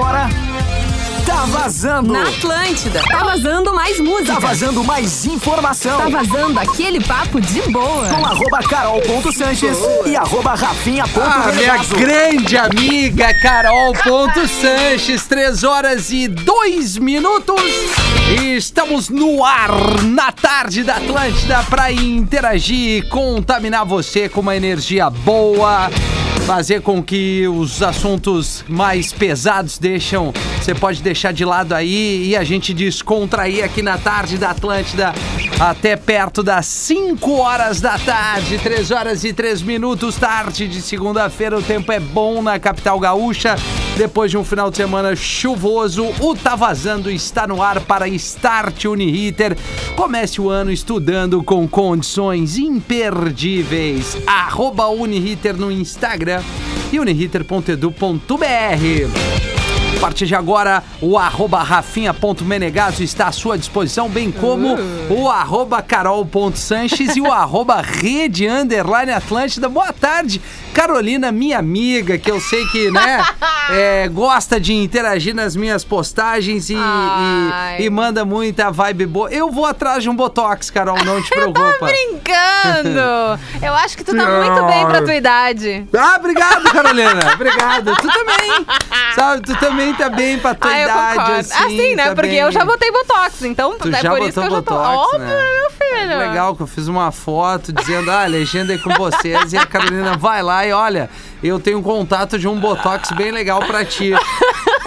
[0.00, 0.28] agora.
[1.26, 2.12] Tá vazando!
[2.12, 3.02] Na Atlântida.
[3.08, 4.32] Tá vazando mais música.
[4.32, 5.98] Tá vazando mais informação!
[5.98, 8.08] Tá vazando aquele papo de boa.
[8.08, 16.26] Com arroba carol.sanches e arroba Ah, minha grande amiga Carol Ponto Sanches, 3 horas e
[16.26, 17.60] 2 minutos.
[18.40, 25.10] E estamos no ar na tarde da Atlântida para interagir, contaminar você com uma energia
[25.10, 25.90] boa,
[26.50, 32.36] fazer com que os assuntos mais pesados deixam, você pode deixar de lado aí e
[32.36, 35.14] a gente descontrair aqui na tarde da Atlântida
[35.60, 41.56] até perto das 5 horas da tarde, 3 horas e 3 minutos, tarde de segunda-feira.
[41.56, 43.54] O tempo é bom na capital gaúcha.
[43.96, 48.86] Depois de um final de semana chuvoso, o Tá Vazando está no ar para Start
[48.86, 49.56] Uniriter.
[49.94, 54.16] Comece o ano estudando com condições imperdíveis.
[54.26, 56.39] Arroba Uniriter no Instagram
[56.92, 59.40] e uniriter.edu.br.
[59.96, 64.74] A partir de agora, o arroba rafinha.menegaso está à sua disposição, bem como
[65.10, 69.68] o arroba carol.sanches e o arroba rede underline Atlântida.
[69.68, 70.40] Boa tarde,
[70.74, 73.24] Carolina, minha amiga, que eu sei que, né,
[73.70, 79.30] é, gosta de interagir nas minhas postagens e, e, e manda muita vibe boa.
[79.30, 81.86] Eu vou atrás de um Botox, Carol, não te preocupa.
[81.86, 83.40] Brincando!
[83.62, 85.86] Eu acho que tu tá muito bem pra tua idade.
[85.96, 87.32] Ah, obrigado, Carolina.
[87.34, 87.94] Obrigado.
[87.96, 88.66] Tu também.
[89.14, 91.40] Sabe, tu também tá bem pra tua ah, eu idade, concordo.
[91.40, 91.64] assim.
[91.64, 92.04] assim, né?
[92.08, 92.38] tá Porque bem.
[92.38, 94.74] eu já botei Botox, então Tu é por isso que eu já tô.
[94.74, 95.44] Botox, Óbvio, né?
[95.60, 95.79] meu filho.
[96.06, 99.52] Legal que eu fiz uma foto dizendo, ah, a legenda é com vocês.
[99.52, 101.08] E a Carolina vai lá e olha,
[101.42, 104.12] eu tenho um contato de um Botox bem legal pra ti.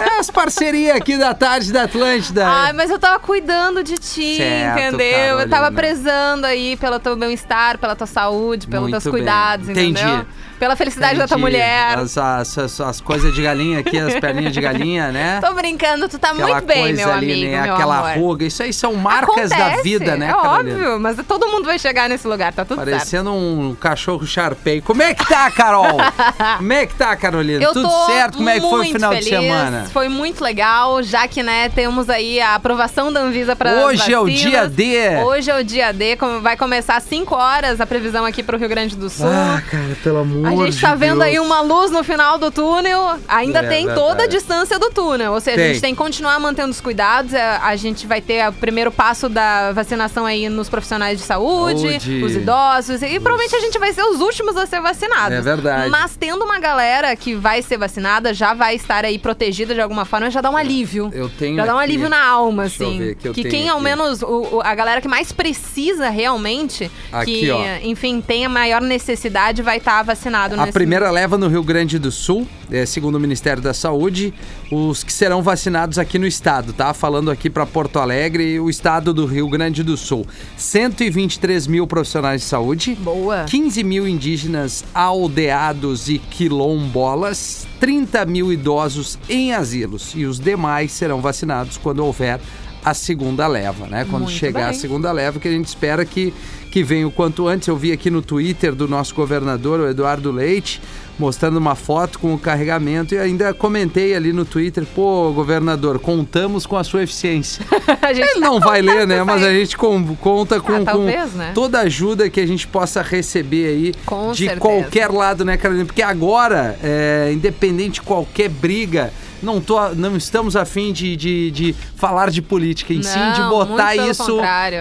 [0.00, 2.46] É as parcerias aqui da tarde da Atlântida.
[2.48, 5.38] Ai, mas eu tava cuidando de ti, Certo, entendeu?
[5.38, 5.72] Eu tava Carolina.
[5.76, 9.12] prezando aí pelo teu bem-estar, pela tua saúde, pelos Muito teus bem.
[9.12, 10.00] cuidados, Entendi.
[10.02, 10.26] entendeu?
[10.58, 11.52] Pela felicidade da tua Entendi.
[11.52, 11.98] mulher.
[11.98, 15.40] As, as, as- as coisas de galinha aqui, as perninhas de galinha, né?
[15.44, 17.62] Tô brincando, tu tá Aquela muito bem, meu ali, amigo, né?
[17.62, 18.18] meu Aquela amor.
[18.18, 18.44] ruga.
[18.46, 20.76] Isso aí são marcas da Acontece, vida, né, É Carolina?
[20.76, 22.90] óbvio, mas todo mundo vai chegar nesse lugar, tá tudo certo.
[22.90, 24.80] Parecendo um cachorro Sharpei.
[24.80, 25.98] Como é que tá, Carol?
[26.58, 27.62] Como é que tá, Carolina?
[27.62, 28.36] Eu Tudo certo?
[28.38, 29.86] Como é que foi o final feliz, de semana?
[29.92, 34.18] Foi muito legal, já que, né, temos aí a aprovação da Anvisa para Hoje é
[34.18, 35.16] o dia D.
[35.24, 38.68] Hoje é o dia D, vai começar às 5 horas a previsão aqui pro Rio
[38.68, 39.26] Grande do Sul.
[39.28, 43.18] Ah, cara, pelo amor a gente tá vendo aí uma luz no final do túnel.
[43.28, 44.06] Ainda É tem verdade.
[44.08, 45.32] toda a distância do túnel.
[45.32, 45.72] Ou seja, a Tem.
[45.74, 47.32] gente tem que continuar mantendo os cuidados.
[47.32, 51.80] É, A gente vai ter o primeiro passo da vacinação aí nos profissionais de saúde,
[52.00, 52.22] Saúde.
[52.24, 53.02] os idosos.
[53.02, 55.36] E provavelmente a gente vai ser os últimos a ser vacinados.
[55.38, 55.90] É verdade.
[55.90, 60.04] Mas tendo uma galera que vai ser vacinada, já vai estar aí protegida de alguma
[60.04, 61.10] forma, já dá um alívio.
[61.12, 61.84] Eu tenho Já dá um aqui.
[61.90, 62.98] alívio na alma, Deixa eu assim.
[62.98, 63.84] ver que eu tenho quem, ao aqui.
[63.84, 64.26] menos, o-
[64.56, 67.60] o- a galera que mais precisa realmente, Aqui, que, ó.
[67.82, 70.02] enfim, tem a maior necessidade, vai estar
[70.34, 74.34] vacinado A primeira leva no Rio Grande do Sul, é, segundo o Ministério da Saúde,
[74.70, 76.92] os que serão vacinados aqui no estado, tá?
[76.92, 80.26] Falando aqui para Porto Alegre, o estado do Rio Grande do Sul.
[80.56, 82.96] 123 mil profissionais de saúde.
[82.96, 83.44] Boa.
[83.44, 91.20] 15 mil indígenas aldeados e quilombolas, 30 mil idosos em asilos e os demais serão
[91.20, 92.40] vacinados quando houver
[92.84, 94.06] a segunda leva, né?
[94.10, 94.78] Quando Muito chegar a bem.
[94.78, 96.34] segunda leva, que a gente espera que,
[96.70, 97.66] que venha o quanto antes.
[97.66, 100.82] Eu vi aqui no Twitter do nosso governador, o Eduardo Leite,
[101.18, 106.66] mostrando uma foto com o carregamento e ainda comentei ali no Twitter, pô, governador, contamos
[106.66, 107.64] com a sua eficiência.
[108.02, 109.22] a Ele tá não vai ler, né?
[109.22, 111.52] Mas a gente com- conta com, Ah, com talvez, né?
[111.54, 114.60] toda a ajuda que a gente possa receber aí Com de certeza.
[114.60, 115.86] qualquer lado, né, Carolina?
[115.86, 119.12] Porque agora, é, independente de qualquer briga,
[119.44, 123.48] não, tô, não estamos afim de, de, de falar de política, em sim de Não,
[123.50, 124.40] botar isso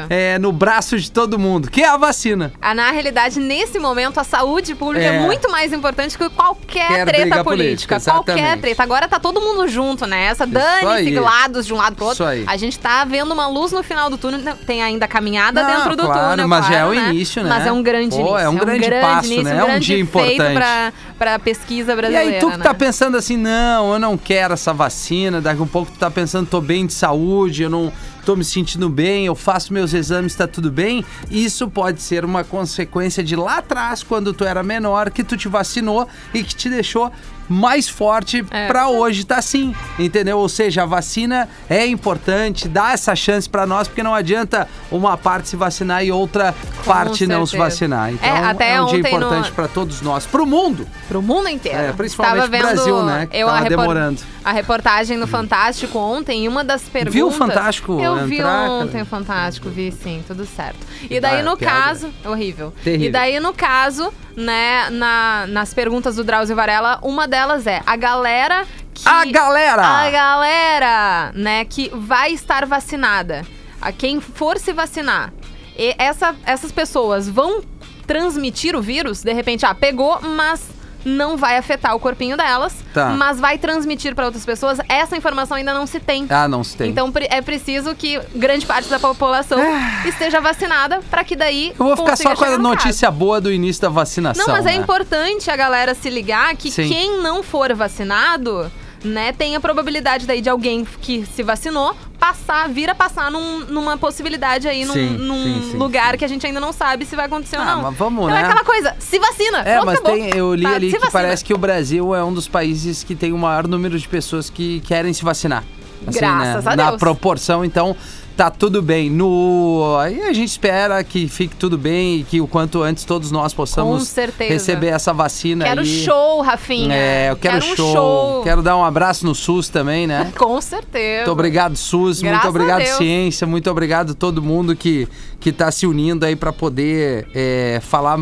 [0.10, 2.52] é, no braço de todo mundo, que é a vacina.
[2.62, 5.20] Ah, Na realidade, nesse momento, a saúde pública é, É.
[5.22, 7.44] muito mais importante que qualquer Quer treta política.
[7.44, 8.84] política, qualquer treta.
[8.84, 10.26] Agora tá todo mundo junto, né?
[10.26, 12.26] Essa dane-se lados de um lado pro Isso outro.
[12.26, 12.44] aí.
[12.48, 14.40] A gente tá vendo uma luz no final do túnel.
[14.40, 17.10] Não, Tem ainda caminhada Não, dentro do claro, túnel, mas já claro, é o né?
[17.10, 17.50] início, né?
[17.50, 18.38] Mas é um grande Pô, início.
[18.38, 19.54] é um grande passo, início, né?
[19.56, 20.54] Um É um grande dia importante.
[20.54, 22.64] pra, pra pesquisa E brasileira, aí, tu que né?
[22.64, 26.12] tá pensando assim, não, eu não quero essa vacina, daqui a um pouco tu tá
[26.12, 27.92] pensando, tô bem de saúde, eu não
[28.26, 31.06] tô me sentindo bem, eu faço meus exames, tá tudo bem.
[31.32, 35.48] Isso pode ser uma consequência de lá atrás, quando tu era menor, que tu te
[35.48, 37.12] vacinou e que te deixou
[37.50, 38.68] mais forte É.
[38.68, 40.38] pra hoje tá assim, entendeu?
[40.40, 45.18] Ou seja, a vacina é importante, dá essa chance pra nós, porque não adianta uma
[45.18, 46.54] parte se vacinar e outra
[46.86, 47.70] parte não se certeza.
[47.70, 48.14] vacinar.
[48.14, 50.88] Então É, até é um dia ontem no- importante pra todos nós, pro mundo.
[51.08, 51.78] Pro mundo inteiro.
[51.80, 54.22] É, principalmente pro vendo Brasil, né, que Eu tava a repor- demorando.
[54.44, 57.14] A reportagem no Fantástico ontem, e uma das perguntas.
[57.14, 59.04] Viu o Fantástico Eu vi entrar, ontem cara?
[59.04, 60.86] o Fantástico, vi sim, tudo certo.
[61.10, 61.80] E daí, ba- no piada.
[61.80, 62.10] caso.
[62.26, 62.74] Horrível.
[62.84, 63.08] Terrível.
[63.08, 67.96] E daí, no caso, né, na- nas perguntas do Drauzio Varela, uma delas é: a
[67.96, 68.66] galera
[69.06, 69.82] A galera!
[69.82, 73.46] A galera, né, que vai estar vacinada.
[73.82, 75.34] A quem for se vacinar.
[75.78, 77.64] E essa, essas pessoas vão
[78.06, 80.62] transmitir o vírus, de repente, ah, pegou, mas
[81.06, 83.10] não vai afetar o corpinho delas, Tá.
[83.10, 84.80] mas vai transmitir para outras pessoas.
[84.88, 86.26] Essa informação ainda não se tem.
[86.30, 86.90] Ah, não se tem.
[86.92, 89.60] Então é preciso que grande parte da população
[90.06, 92.76] esteja vacinada para que daí Eu vou ficar só com a chegar no caso.
[92.86, 94.46] notícia boa do início da vacinação.
[94.48, 94.76] Não, mas é né?
[94.76, 96.88] importante a galera se ligar que Sim.
[96.88, 98.72] quem não for vacinado,
[99.04, 103.66] né, tem a probabilidade daí de alguém que se vacinou passar, vir a passar num-
[103.66, 107.06] numa possibilidade aí, num, Sim, num sim, sim, lugar que a gente ainda não sabe
[107.06, 107.82] se vai acontecer ou Ah, não.
[107.84, 108.42] mas vamos, então né?
[108.42, 109.60] é aquela coisa, se vacina.
[109.60, 110.18] É, pronto, mas acabou.
[110.18, 111.12] tem, eu li Tá, ali que vacina.
[111.12, 114.50] parece que o Brasil é um dos países que tem o maior número de pessoas
[114.50, 115.64] que querem se vacinar.
[116.08, 116.72] Assim, Graças né?
[116.72, 117.00] a Na Deus.
[117.00, 117.96] proporção, então,
[118.36, 119.10] tá tudo bem.
[119.10, 123.32] No Aí a gente espera que fique tudo bem e que o quanto antes todos
[123.32, 126.04] nós possamos receber essa vacina Quero aí.
[126.04, 126.94] show, Rafinha.
[126.94, 127.94] É, eu quero, um show.
[127.94, 128.44] show.
[128.44, 130.32] Quero dar um abraço no SUS também, né?
[130.38, 131.18] Com certeza.
[131.18, 132.22] Muito obrigado, SUS.
[132.22, 133.48] Graças muito obrigado, ciência.
[133.48, 135.08] Muito obrigado a todo mundo que,
[135.40, 138.18] que tá se unindo aí para poder é, falar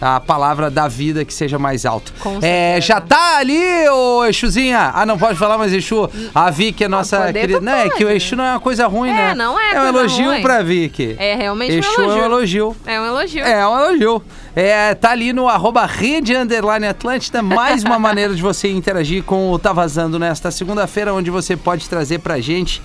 [0.00, 2.12] a palavra da vida que seja mais alto.
[2.20, 4.92] Com É, já tá ali, ô Exuzinha?
[4.94, 6.08] Ah, não pode falar mais Exu.
[6.34, 7.60] A Vicky é nossa poder, querida.
[7.60, 8.10] Não, é que o.
[8.10, 9.34] Exu não é uma coisa ruim, É, né?
[9.34, 10.42] não é É um elogio ruim.
[10.42, 11.16] pra Vicky.
[11.18, 12.24] É realmente Exu um é um elogio.
[12.24, 12.76] elogio.
[12.86, 13.44] É um elogio.
[13.44, 14.22] É, um elogio.
[14.56, 19.52] É, tá ali no arroba rede underline Atlântida, mais uma maneira de você interagir com
[19.52, 22.82] o Tá Vazando nesta segunda-feira, onde você pode trazer pra gente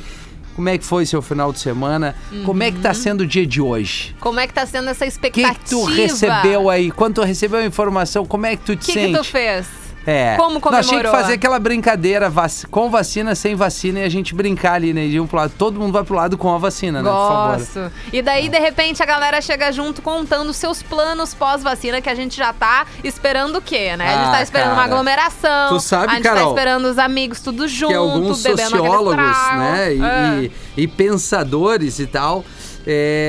[0.56, 2.16] como é que foi seu final de semana,
[2.46, 4.16] como é que tá sendo o dia de hoje.
[4.20, 5.54] Como é que tá sendo essa O que, expectativa?
[5.54, 6.92] que tu recebeu aí?
[6.92, 9.12] Quando tu recebeu a informação, como é que tu te O que, sente?
[9.14, 9.68] que tu fez?
[10.08, 10.36] É.
[10.38, 11.12] Como Nós tínhamos que comemorou?
[11.22, 15.08] fazer aquela brincadeira vac- com vacina, sem vacina e a gente brincar ali, né?
[15.08, 15.54] De um pro lado.
[15.58, 17.10] Todo mundo vai pro lado com a vacina, né?
[17.10, 17.58] Por favor.
[17.58, 17.92] Gosto.
[18.14, 22.38] E daí, de repente, a galera chega junto contando seus planos pós-vacina, que a gente
[22.38, 24.06] já tá esperando o quê, né?
[24.08, 24.88] a gente Ah, tá esperando uma cara.
[24.92, 25.70] aglomeração.
[25.70, 29.94] Tu sabe, a gente Carol, tá esperando os amigos tudo junto, que alguns sociólogos, né,
[29.96, 30.44] e, É.
[30.78, 32.46] e- e pensadores e tal,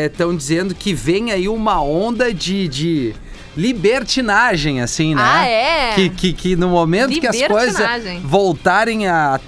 [0.06, 3.14] estão dizendo que vem aí uma onda de, de
[3.56, 5.22] libertinagem, assim, né?
[5.24, 5.92] Ah, é?
[5.94, 7.88] Que, que, que no momento que as coisas
[8.22, 9.40] voltarem a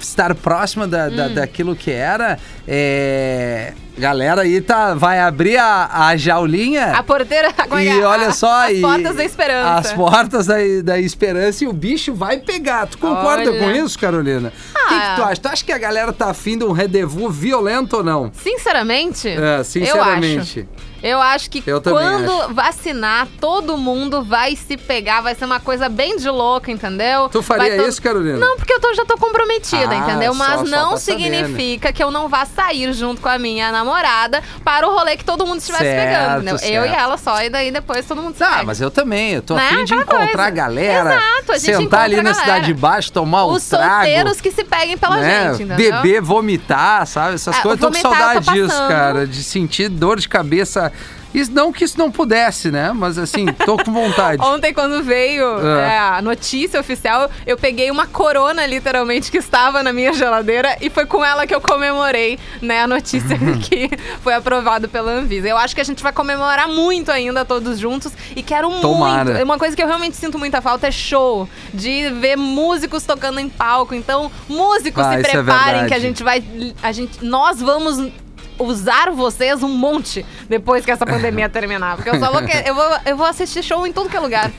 [0.00, 1.16] estar próxima da, Hum.
[1.16, 2.38] da- daquilo que era,
[2.68, 3.72] é...
[3.96, 6.92] Galera aí tá, vai abrir a, a jaulinha.
[6.96, 7.52] A porteira...
[7.52, 9.74] que E olha só, As e- portas da esperança.
[9.88, 10.54] As portas da,
[10.84, 12.86] da esperança e o bicho vai pegar.
[12.86, 13.58] Tu concorda Olha.
[13.58, 14.52] com isso, Carolina?
[14.72, 15.10] O que, Ah.
[15.10, 15.40] que tu acha?
[15.40, 18.30] Tu acha que a galera tá afim de um rendezvous violento ou não?
[18.34, 20.58] Sinceramente, É, sinceramente.
[20.60, 20.88] eu acho.
[21.00, 22.54] Eu acho que Eu quando acho.
[22.54, 27.28] vacinar, todo mundo vai se pegar, vai ser uma coisa bem de louca, entendeu?
[27.28, 28.36] Tu faria Vai to- isso, Carolina?
[28.36, 30.32] Não, porque eu tô- já tô comprometida, Ah, entendeu?
[30.34, 33.38] só- Mas só não pra saber, significa que eu não vá sair junto com a
[33.38, 36.54] minha namorada para o rolê que todo mundo estivesse Certo, pegando, entendeu?
[36.68, 37.00] Eu e certo.
[37.00, 38.64] ela só, e daí depois todo mundo se pega.
[38.64, 39.32] mas eu também.
[39.34, 39.64] Eu tô Né?
[39.66, 40.42] afim de Aquela encontrar coisa.
[40.42, 41.14] a galera.
[41.14, 43.84] Exato, a gente sentar ali na cidade de baixo, tomar Os trago.
[43.94, 45.50] solteiros que se peguem pela né?
[45.52, 45.76] gente, entendeu?
[45.76, 47.34] Beber, vomitar, sabe?
[47.34, 47.80] Essas Ah, coisas.
[47.80, 49.26] Tô com eu saudade disso, cara.
[49.26, 50.92] De sentir dor de cabeça.
[51.34, 52.92] Isso, não que isso não pudesse, né?
[52.94, 54.40] Mas assim, tô com vontade.
[54.44, 55.94] Ontem, quando veio É.
[55.94, 60.88] é, a notícia oficial, eu peguei uma corona, literalmente, que estava na minha geladeira e
[60.90, 63.90] foi com ela que eu comemorei, né, a notícia que
[64.22, 65.48] foi aprovado pela Anvisa.
[65.48, 69.30] Eu acho que a gente vai comemorar muito ainda todos juntos e quero Tomara.
[69.32, 69.44] muito.
[69.44, 73.48] Uma coisa que eu realmente sinto muita falta é show, de ver músicos tocando em
[73.48, 73.94] palco.
[73.94, 75.88] Então, músicos Ah, se é preparem verdade.
[75.88, 76.42] que a gente vai
[76.82, 78.10] a gente nós vamos
[78.58, 81.96] usar vocês um monte depois que essa pandemia terminar.
[81.96, 84.20] Porque eu só vou, que- eu vou, eu vou assistir show em tudo que é
[84.20, 84.50] lugar.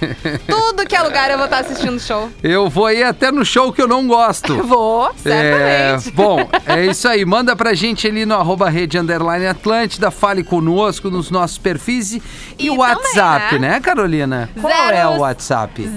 [0.48, 2.30] tudo que é lugar eu vou estar assistindo show.
[2.44, 4.56] Eu vou ir até no show que eu não gosto.
[4.64, 6.12] Vou, É, certamente.
[6.12, 7.26] bom, é isso aí.
[7.26, 12.20] Manda pra gente ali no arroba rede underline Atlântida, fale conosco nos nossos perfis
[12.60, 13.80] e, o também, WhatsApp, né, né?
[13.80, 14.50] Carolina?
[14.60, 15.90] Qual Zero- é o WhatsApp?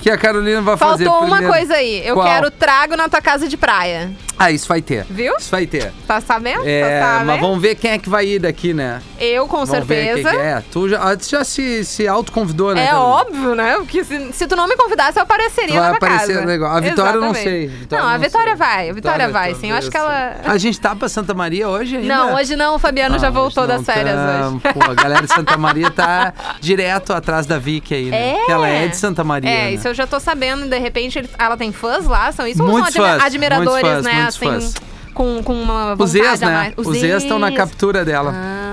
[0.00, 1.52] que a Carolina vai fazer Faltou uma primeiro?
[1.58, 2.06] coisa aí.
[2.06, 2.26] Eu Qual?
[2.26, 4.10] quero trago na tua casa de praia.
[4.38, 5.04] Ah, isso vai ter.
[5.10, 5.34] Viu?
[5.38, 5.92] Isso vai ter.
[6.06, 6.62] Tá sabendo?
[6.64, 7.26] É, tá sabendo?
[7.26, 9.02] mas vamos ver quem é que vai ir daqui, né?
[9.20, 10.30] Eu, com Vamos ver certeza.
[10.30, 10.62] quem que é.
[10.72, 12.84] Tu já, ah, tu já se, se autoconvidou, né?
[12.84, 13.14] É Carolina?
[13.16, 13.74] óbvio, né?
[13.76, 16.46] Porque se, se tu não me convidasse, eu apareceria Tu vai na aparecer casa.
[16.46, 16.74] legal.
[16.74, 17.50] A Vitória eu não Exatamente.
[17.50, 17.68] sei.
[17.68, 18.56] Vitória não, a Vitória sei.
[18.56, 18.88] vai.
[18.88, 19.70] A Vitória vai, talvez sim.
[19.70, 20.36] Eu acho que ela...
[20.42, 22.08] A gente tá pra Santa Maria hoje ainda?
[22.16, 22.76] Não, hoje não.
[22.76, 24.60] O Fabiano já Não, voltou das não férias tamo.
[24.64, 24.74] hoje.
[24.74, 28.30] Pô, a galera de Santa Maria tá direto atrás da Vicky aí, né?
[28.30, 28.34] É.
[28.40, 29.50] Porque ela é de Santa Maria.
[29.50, 29.72] É, né?
[29.72, 30.66] isso eu já tô sabendo.
[30.68, 32.30] De repente, ele- ela tem fãs lá?
[32.32, 32.62] São isso?
[32.62, 34.14] Ou Muitos são admi- fãs, admiradores, muitos fãs, né?
[34.22, 34.74] muitos assim, fãs.
[35.14, 36.52] com, com uma Os vontade ex, a né?
[36.54, 36.74] mais.
[36.76, 37.56] Os ex estão na ex.
[37.56, 38.32] captura dela.
[38.34, 38.69] Ah,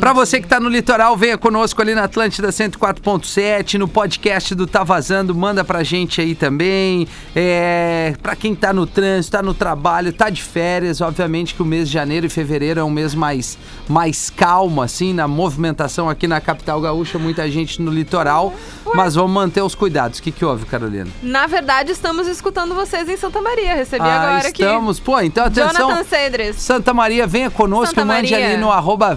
[0.00, 4.66] Pra você que tá no litoral, venha conosco ali na Atlântida 104.7, no podcast do
[4.66, 7.06] Tá Vazando, manda pra gente aí também.
[7.34, 11.64] É, pra quem tá no trânsito, tá no trabalho, tá de férias, obviamente que o
[11.64, 16.26] mês de janeiro e fevereiro é um mês mais, mais calmo, assim, na movimentação aqui
[16.26, 18.54] na capital gaúcha, muita gente no litoral,
[18.94, 20.18] mas vamos manter os cuidados.
[20.18, 21.08] O que que houve, Carolina?
[21.22, 23.74] Na verdade, estamos escutando vocês em Santa Maria.
[23.74, 24.62] Recebi ah, agora aqui.
[24.62, 25.00] estamos.
[25.00, 25.72] Pô, então atenção.
[25.72, 26.56] Jonathan Cedres.
[26.56, 28.48] Santa Maria, venha conosco, Santa mande Maria.
[28.48, 29.14] ali no arroba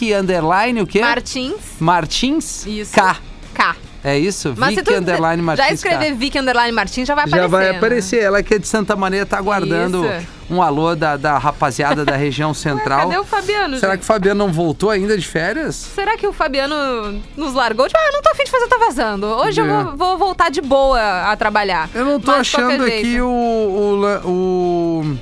[0.00, 1.00] Vicky underline, o quê?
[1.00, 1.54] Martins.
[1.78, 2.92] Martins Isso.
[2.94, 3.16] K.
[3.52, 3.76] K.
[4.02, 4.54] É isso?
[4.56, 6.14] Mas se Vicky tu underline Martins já escrever K.
[6.14, 7.50] Vicky Underline Martins, já vai Já aparecer.
[7.50, 7.76] vai né?
[7.76, 8.22] aparecer.
[8.22, 10.26] Ela que é de Santa Maria tá aguardando Isso.
[10.48, 13.00] um alô da, da rapaziada da região Ué, central.
[13.10, 13.76] cadê o Fabiano?
[13.78, 13.98] Será gente?
[14.00, 15.74] que o Fabiano não voltou ainda de férias?
[15.76, 17.86] Será que o Fabiano nos largou?
[17.88, 19.26] Tipo, ah, não tô afim de fazer, tá vazando.
[19.26, 19.68] Hoje eu É.
[19.84, 21.90] vou, vou voltar de boa a trabalhar.
[21.94, 25.18] Eu não tô Mas achando aqui o, o, o.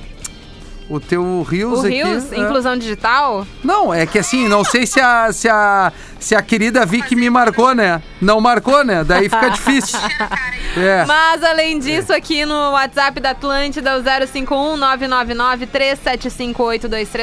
[0.89, 2.01] o teu Rios O aqui.
[2.01, 2.37] Rios, é.
[2.37, 3.45] inclusão digital?
[3.63, 7.29] Não, é que assim, não sei se a, se a, se a querida Vicky me
[7.29, 8.01] marcou, né?
[8.21, 9.03] Não marcou, né?
[9.03, 9.97] Daí fica difícil.
[10.77, 11.05] É.
[11.05, 16.69] Mas além disso, aqui no WhatsApp da Atlântida, o 051 999 375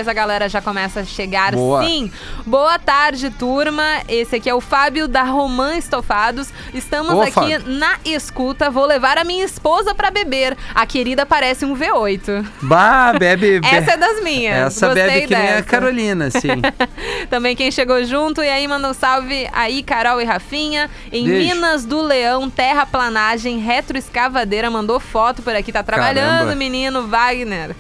[0.09, 1.53] a galera já começa a chegar.
[1.53, 1.85] Boa.
[1.85, 2.11] Sim.
[2.45, 3.85] Boa tarde, turma.
[4.09, 6.49] Esse aqui é o Fábio da Romã Estofados.
[6.73, 7.63] Estamos Ô, aqui Fábio.
[7.67, 8.71] na escuta.
[8.71, 10.57] Vou levar a minha esposa pra beber.
[10.75, 12.45] A querida parece um V8.
[12.63, 13.61] Bah, bebe.
[13.61, 14.57] be- Essa é das minhas.
[14.69, 15.63] Essa Gostei bebe que nem a dessa.
[15.65, 16.63] Carolina, sim.
[17.31, 18.43] Também quem chegou junto.
[18.43, 20.89] E aí, manda um salve aí, Carol e Rafinha.
[21.13, 21.27] Em.
[21.27, 24.71] Minas do Leão, terraplanagem, retroescavadeira.
[24.71, 25.73] Mandou foto por aqui.
[25.73, 26.55] Tá trabalhando, Caramba.
[26.55, 27.75] menino Wagner.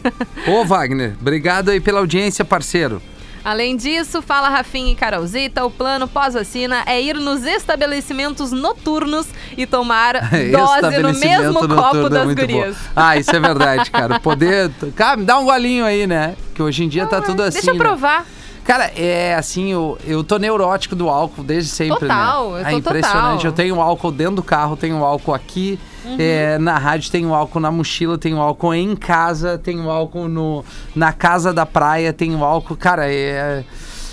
[0.46, 3.00] Ô, Wagner, obrigado aí pela audiência, parceiro.
[3.44, 9.64] Além disso, fala Rafinha e Carolzita, o plano pós-vacina é ir nos estabelecimentos noturnos e
[9.64, 10.14] tomar
[10.50, 12.74] dose no mesmo copo é das muito gurias.
[12.74, 12.82] bom.
[12.96, 14.18] Ah, isso é verdade, cara.
[14.18, 14.72] Poder.
[14.96, 16.34] Cara, me dá um golinho aí, né?
[16.56, 17.58] Que hoje em dia tá tudo assim.
[17.58, 18.26] Deixa eu né?
[18.66, 22.60] Cara, é assim, eu, eu tô neurótico do álcool desde sempre, Total, né?
[22.62, 23.36] eu é tô impressionante.
[23.36, 23.44] total.
[23.44, 26.16] Eu tenho álcool dentro do carro, tenho álcool aqui, Uhum.
[26.18, 31.12] é, na rádio tenho álcool na mochila, tenho álcool em casa, tenho álcool no, na
[31.12, 33.64] casa da praia, tenho álcool, cara, é...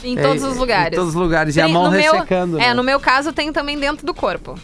[0.04, 0.94] Em é- todos os lugares.
[0.94, 1.56] Em todos os lugares.
[1.56, 2.74] E a Tem- mão no meu- ressecando, É, né?
[2.74, 4.56] no meu caso tem também dentro do corpo.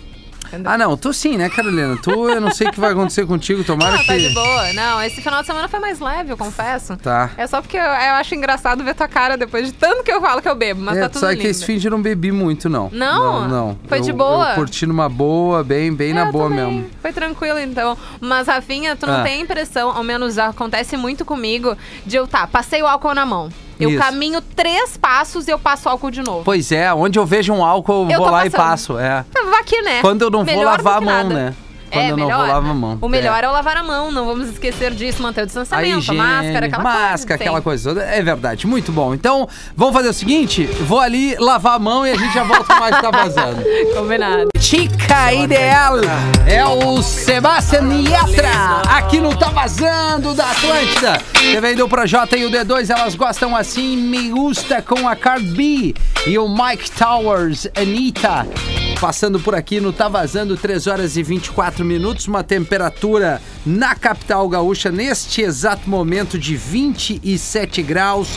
[0.65, 1.97] Ah, não, tu sim, né, Carolina?
[2.01, 4.07] Tu, eu não sei o que vai acontecer contigo, tomara Não, que...
[4.07, 4.73] tá de boa.
[4.73, 6.97] Não, esse final de semana foi mais leve, eu confesso.
[6.97, 7.29] Tá.
[7.37, 10.19] É só porque eu, eu acho engraçado ver tua cara depois de tanto que eu
[10.21, 11.43] falo que eu bebo, mas é, tá tu tudo sabe lindo.
[11.43, 12.89] que esse fim de não bebi muito, não.
[12.91, 13.41] Não?
[13.41, 13.79] Não, não.
[13.87, 14.49] Foi Eu- de boa?
[14.51, 16.65] Eu curti numa boa, bem, bem na É, boa também.
[16.65, 16.89] mesmo.
[17.01, 17.97] Foi tranquilo, então.
[18.19, 19.23] Mas, Rafinha, tu não Ah.
[19.23, 21.75] tem impressão, ao menos acontece muito comigo,
[22.05, 23.49] de eu, tá, passei o álcool na mão.
[23.79, 23.99] Eu Isso.
[23.99, 26.41] caminho três passos e eu passo álcool de novo.
[26.43, 28.67] Pois é, onde eu vejo um álcool, eu Eu vou lá e passando.
[28.69, 28.99] passo.
[28.99, 29.23] É.
[29.59, 30.01] Vá aqui, né?
[30.01, 31.33] Quando eu não vou Melhor do lavar a mão, nada.
[31.33, 31.53] né?
[31.91, 32.37] Quando é, eu não melhor.
[32.37, 32.97] vou lavar a mão.
[33.01, 33.47] O melhor é.
[33.47, 36.83] o lavar a mão, não vamos esquecer disso, manter o A distanciamento, higiene, máscara, aquela
[36.83, 36.99] coisa.
[36.99, 38.03] máscara, aquela coisa toda.
[38.03, 39.13] É verdade, muito bom.
[39.13, 42.75] Então, vamos fazer o seguinte: vou ali lavar a mão e a gente já volta
[42.79, 43.63] mais que tá vazando.
[43.95, 44.49] Combinado.
[44.59, 45.95] Chica Ideal
[46.47, 51.19] é o Sebastian Yatra aqui no Tá Vazando da Atlântida.
[51.33, 55.43] Você vem do Projota e o D2, elas gostam assim, me gusta com a Card
[55.43, 55.95] B
[56.27, 58.45] e o Mike Towers, Anitta.
[58.99, 64.47] Passando por aqui no Tá Vazando, 3 horas e 24 minutos, uma temperatura na capital
[64.49, 68.27] gaúcha neste exato momento de 27 graus.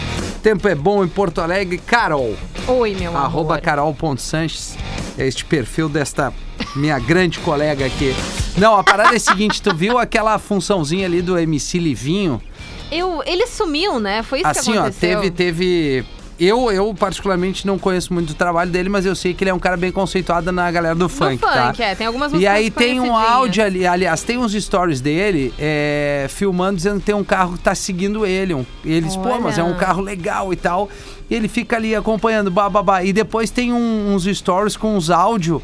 [0.41, 1.79] Tempo é bom em Porto Alegre.
[1.79, 2.37] Carol,
[2.69, 3.61] Oi, meu arroba amor.
[3.61, 4.77] carol.sanches,
[5.19, 6.33] é este perfil desta
[6.77, 8.15] minha grande colega aqui.
[8.57, 12.41] Não, a parada é a seguinte, tu viu aquela funçãozinha ali do MC Livinho?
[12.89, 14.23] Eu, ele sumiu, né?
[14.23, 15.21] Foi isso assim, que ó, aconteceu.
[15.21, 16.05] teve, teve...
[16.45, 19.55] Eu, eu particularmente não conheço muito o trabalho dele, mas eu sei que ele é
[19.55, 21.85] um cara bem conceituado na galera do funk, funk, tá?
[21.85, 21.95] é.
[21.95, 26.77] Tem algumas E aí tem um áudio ali, aliás, tem uns stories dele é, filmando
[26.77, 28.55] dizendo que tem um carro que tá seguindo ele.
[28.55, 29.77] Um, e ele diz, pô, mas é um Olha.
[29.77, 30.89] carro legal e tal.
[31.31, 33.05] E ele fica ali acompanhando, bababá.
[33.05, 35.63] E depois tem um- uns stories com uns áudios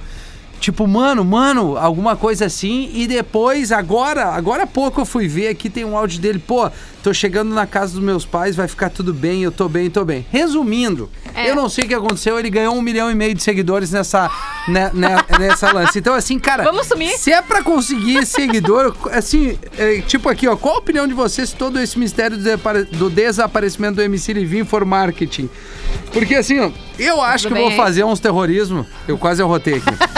[0.61, 2.91] Tipo, mano, mano, alguma coisa assim.
[2.93, 6.39] E depois, agora, agora há pouco eu fui ver aqui, tem um áudio dele.
[6.41, 6.69] Pô,
[7.03, 10.05] tô chegando na casa dos meus pais, vai ficar tudo bem, eu tô bem, tô
[10.05, 10.27] bem.
[10.31, 11.49] Resumindo, É.
[11.49, 14.29] eu não sei o que aconteceu, ele ganhou um milhão e meio de seguidores nessa,
[14.67, 15.99] né, né, nessa lance.
[15.99, 16.65] Então, assim, cara.
[16.65, 17.17] Vamos sumir?
[17.17, 21.51] Se é pra conseguir seguidor, assim, é, tipo aqui, ó, qual a opinião de vocês
[21.51, 25.49] se todo esse mistério do, desapare- do desaparecimento do MC Livinho for marketing?
[26.13, 27.85] Porque assim, ó, eu acho Tudo que eu vou bem, hein?
[27.85, 28.85] fazer uns terrorismo.
[29.07, 30.18] Eu quase arrotei aqui.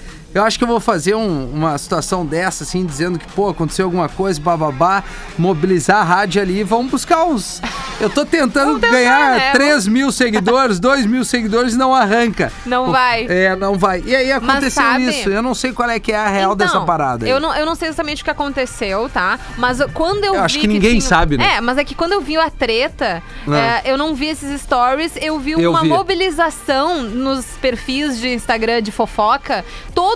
[0.33, 3.85] Eu acho que eu vou fazer um- uma situação dessa, assim, dizendo que, pô, aconteceu
[3.85, 5.03] alguma coisa, bababá,
[5.37, 7.61] mobilizar a rádio ali, vamos buscar uns.
[7.99, 9.51] Eu tô tentando tentar, ganhar né?
[9.51, 12.51] 3 mil seguidores, 2 mil seguidores e não arranca.
[12.65, 13.25] Não vai.
[13.29, 14.01] É, não vai.
[14.05, 15.29] E aí aconteceu sabe- isso.
[15.29, 17.25] Eu não sei qual é que é a real dessa Então, parada.
[17.25, 17.31] aí.
[17.31, 19.37] Eu não, eu não sei exatamente o que aconteceu, tá?
[19.57, 20.45] Mas quando eu, Eu vi.
[20.45, 21.55] acho que ninguém tinha- sabe, né?
[21.57, 23.89] É, mas é que quando eu vi a treta, É.
[23.89, 25.89] é, eu não vi esses stories, eu vi Eu uma vi.
[25.89, 29.65] mobilização nos perfis de Instagram de fofoca,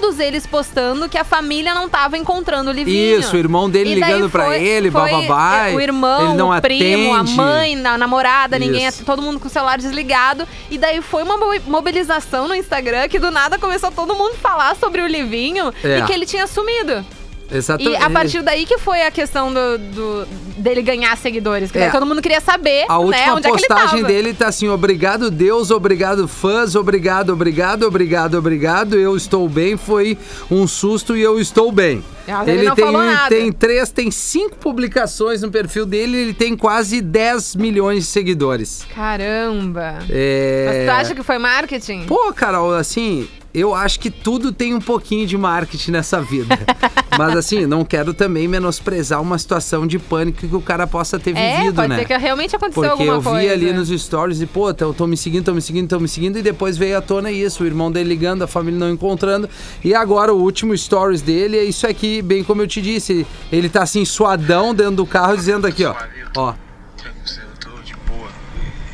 [0.05, 3.19] todos eles postando que a família não tava encontrando o Livinho.
[3.19, 6.61] Isso, o irmão dele ligando pra foi- ele, bababá, é, O irmão, ele não o
[6.61, 7.31] primo, atende.
[7.31, 9.03] a mãe, a namorada, ninguém, Isso.
[9.03, 10.47] todo mundo com o celular desligado.
[10.69, 14.75] E daí foi uma mo- mobilização no Instagram que do nada começou todo mundo falar
[14.75, 15.99] sobre o Livinho É.
[15.99, 17.03] e que ele tinha sumido.
[17.51, 17.93] Exatamente.
[17.99, 20.25] E a partir daí que foi a questão do, do-
[20.57, 21.71] dele ganhar seguidores.
[21.71, 21.89] Que É.
[21.89, 24.07] todo mundo queria saber, A né, última é que ele postagem tava.
[24.07, 28.95] dele tá assim: obrigado Deus, obrigado fãs, obrigado, obrigado, obrigado, obrigado.
[28.95, 30.17] Eu estou bem, foi
[30.49, 32.03] um susto e eu estou bem.
[32.27, 32.85] Ah, ele não tem,
[33.29, 38.83] tem três, tem cinco publicações no perfil dele, ele tem quase 10 milhões de seguidores.
[38.95, 39.99] Caramba.
[40.09, 40.65] É...
[40.67, 42.05] Mas tu acha que foi marketing?
[42.07, 46.59] Pô, Carol, assim, eu acho que tudo tem um pouquinho de marketing nessa vida.
[47.17, 51.35] Mas assim, não quero também menosprezar uma situação de pânico que o cara possa ter
[51.37, 51.99] é, vivido, pode né?
[51.99, 53.53] ser que realmente aconteceu Porque alguma eu vi coisa.
[53.53, 56.37] ali nos stories e, pô, tô, tô me seguindo, tô me seguindo, tô me seguindo,
[56.37, 59.49] e depois veio à tona isso, o irmão dele ligando, a família não encontrando.
[59.81, 63.25] E agora o último stories dele é isso aqui, bem como eu te disse.
[63.49, 65.95] Ele tá assim, suadão dentro do carro, dizendo aqui, ó.
[66.35, 66.53] Ó.
[66.97, 68.27] Tranquilo, eu tô de boa.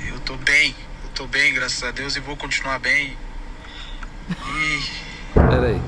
[0.07, 3.17] Eu tô bem, eu tô bem, graças a Deus, e vou continuar bem.
[4.61, 4.79] E
[5.33, 5.81] Pera aí.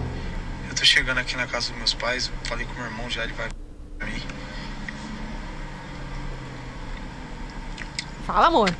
[0.67, 3.33] eu tô chegando aqui na casa dos meus pais, falei com meu irmão já, ele
[3.33, 3.47] vai
[3.99, 4.19] pra mim.
[8.25, 8.73] Fala, amor.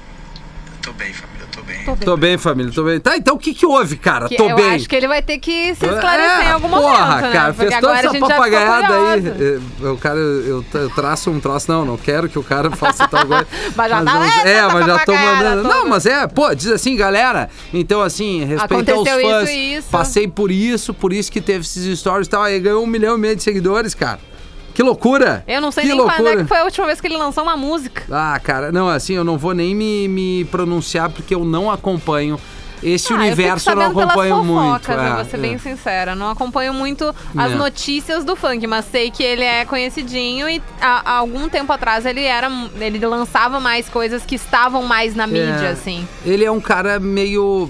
[0.86, 1.86] Eu tô bem, família, eu tô bem.
[1.86, 2.06] Tô bem.
[2.06, 3.00] Tô bem, família, tô bem.
[3.00, 4.28] Tá, então o que que houve, cara?
[4.28, 4.72] Que tô eu bem.
[4.76, 7.32] acho que ele vai ter que se esclarecer É, em algum porra, momento, né?
[7.32, 9.28] cara, Porque fez toda agora a essa gente já ficou papagaiada aí.
[9.28, 13.08] É, Eu, cara, eu, eu traço um troço, não, não quero que o cara faça
[13.08, 13.48] tal coisa.
[13.76, 15.62] Mas já tá vamos- essa É, mas já tô mandando.
[15.64, 15.74] toda.
[15.76, 17.50] Não, mas é, pô, diz assim, galera.
[17.74, 19.50] Então, assim, respeita aos Aconteceu fãs.
[19.50, 19.88] isso isso.
[19.90, 22.44] Passei por isso, por isso que teve esses stories e tal.
[22.44, 24.20] Aí ganhou um milhão e meio de seguidores, cara.
[24.74, 25.44] Que loucura!
[25.48, 26.18] Eu não sei que nem loucura.
[26.18, 28.04] quando é que foi a última vez que ele lançou uma música.
[28.12, 32.40] Ah, cara, não, assim, eu não vou nem me, me pronunciar porque eu não acompanho.
[32.82, 34.84] Esse Ah, universo eu, eu, não acompanho pelas muito.
[34.84, 35.40] fofocas, é, vou ser é.
[35.40, 36.16] bem sincera.
[36.16, 37.56] Não acompanho muito as É.
[37.56, 42.06] notícias do funk, mas sei que ele é conhecidinho e há, há algum tempo atrás
[42.06, 42.52] ele era.
[42.78, 45.70] Ele lançava mais coisas que estavam mais na mídia, É.
[45.70, 46.06] assim.
[46.26, 47.70] Ele é um cara meio.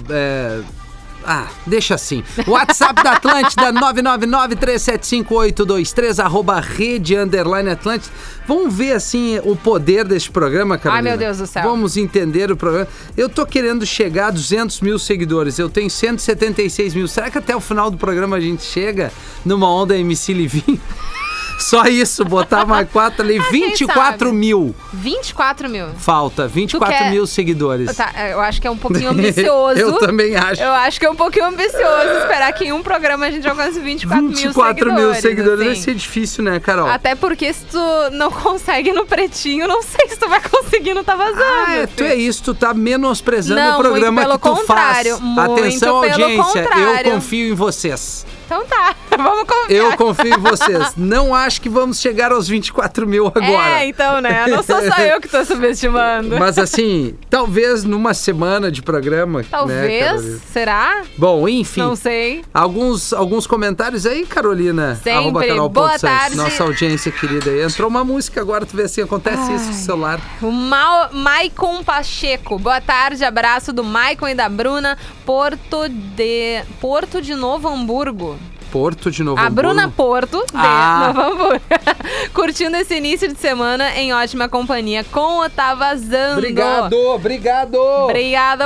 [1.26, 2.24] Ah, deixa assim.
[2.48, 8.14] WhatsApp da Atlântida, 999-375-823, arroba rede underline Atlântida.
[8.48, 11.10] Vamos ver, assim, o poder deste programa, Carolina.
[11.10, 11.64] meu Deus do céu.
[11.64, 12.88] Vamos entender o programa.
[13.16, 15.58] Eu tô querendo chegar a 200 mil seguidores.
[15.58, 17.08] Eu tenho 176 mil.
[17.08, 19.12] Será que até o final do programa a gente chega
[19.46, 20.80] numa onda MC Livinho?
[21.60, 23.34] Só isso, botar mais quatro ali.
[23.44, 24.38] Ah, quem 24 sabe?
[24.38, 24.76] mil.
[24.94, 25.88] 24 mil.
[25.98, 27.96] Falta, 24 quer- mil seguidores.
[27.96, 29.80] Tá, eu acho que é um pouquinho ambicioso.
[29.80, 30.62] Eu também acho.
[30.62, 33.80] Eu acho que é um pouquinho ambicioso esperar que em um programa a gente alcance
[33.80, 35.22] 24, 24 mil mil seguidores.
[35.22, 35.82] seguidores vai assim.
[35.82, 36.88] ser difícil, né, Carol?
[36.88, 37.80] Até porque se tu
[38.12, 41.44] não consegue no pretinho, não sei se tu vai conseguir no Tá Vazando.
[41.68, 45.50] Ah, é, tu é isso, tu tá menosprezando Não, o programa que tu contrário, faz.
[45.52, 47.12] Atenção, audiência, eu contrário.
[47.12, 48.26] confio em vocês.
[48.54, 49.72] Então tá, vamos confiar.
[49.72, 50.94] Eu confio em vocês.
[50.96, 53.82] Não acho que vamos chegar aos 24 mil agora.
[53.82, 54.46] É, então, né?
[54.48, 56.38] Não sou só eu que tô subestimando.
[56.38, 59.40] Mas assim, talvez numa semana de programa.
[59.40, 60.40] Né, Talvez, Carolina?
[60.52, 61.02] será?
[61.18, 61.82] Bom, enfim.
[61.82, 62.44] Não sei.
[62.54, 65.00] Alguns, alguns comentários aí, Carolina.
[65.04, 65.58] Sempre.
[65.70, 66.36] Boa tarde.
[66.36, 67.64] Nossa audiência querida aí.
[67.64, 70.20] Entrou uma música agora, tu vê assim, acontece isso no celular.
[70.44, 72.60] O Mal, Maicon Pacheco.
[72.60, 74.96] Boa tarde, abraço do Maicon e da Bruna.
[75.26, 78.38] Porto de, Porto de Novo Hamburgo.
[78.74, 79.70] Porto de Novo A Hamburgo.
[79.70, 81.14] Bruna Porto, de Ah.
[81.14, 81.62] Novo Hamburgo.
[82.34, 86.40] Curtindo esse início de semana em ótima companhia com o Tá Vazando.
[86.40, 87.76] Obrigado, obrigado.
[87.78, 88.64] Obrigado!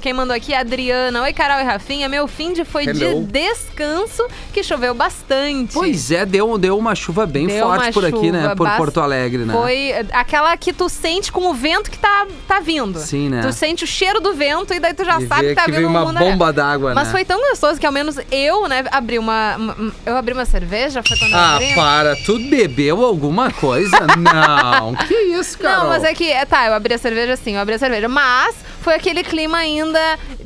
[0.00, 1.20] Quem mandou aqui é a Adriana.
[1.22, 2.08] Oi, Carol e Rafinha.
[2.08, 3.22] Meu fim de foi de Hello.
[3.30, 5.74] descanso, que choveu bastante.
[5.74, 8.54] Pois é, deu, deu uma chuva bem Deu forte por aqui, né?
[8.54, 9.52] Por Porto Alegre, né?
[9.52, 12.98] Foi aquela que tu sente com o vento que tá, tá vindo.
[12.98, 13.42] Sim, né?
[13.42, 15.72] Tu sente o cheiro do vento e daí tu já E sabe que tá que
[15.72, 17.12] vindo um uma mundo bomba d'água, Mas né?
[17.12, 21.02] foi tão gostoso que ao menos eu, né, abri uma, uma- Eu abri uma cerveja,
[21.06, 21.74] foi quando eu Ah, abri?
[21.74, 22.16] para.
[22.16, 23.96] Tu bebeu alguma coisa?
[24.16, 24.94] Não.
[24.94, 25.78] Que isso, cara?
[25.78, 28.08] Não, mas é que, é, tá, eu abri a cerveja sim, eu abri a cerveja.
[28.08, 30.00] Mas foi aquele clima ainda,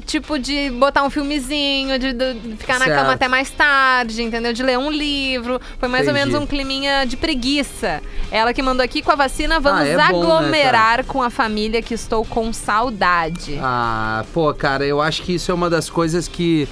[0.07, 2.99] tipo, de botar um filmezinho, de, de ficar na Certo.
[2.99, 4.53] cama até mais tarde, entendeu?
[4.53, 5.61] De ler um livro.
[5.79, 6.21] Foi mais Entendi.
[6.21, 8.01] ou menos um climinha de preguiça.
[8.31, 11.31] Ela que mandou aqui com a vacina, vamos Ah, é bom, né, aglomerar com a
[11.31, 13.59] família que estou com saudade.
[13.63, 16.69] Ah, pô, cara, eu acho que isso é uma das coisas que,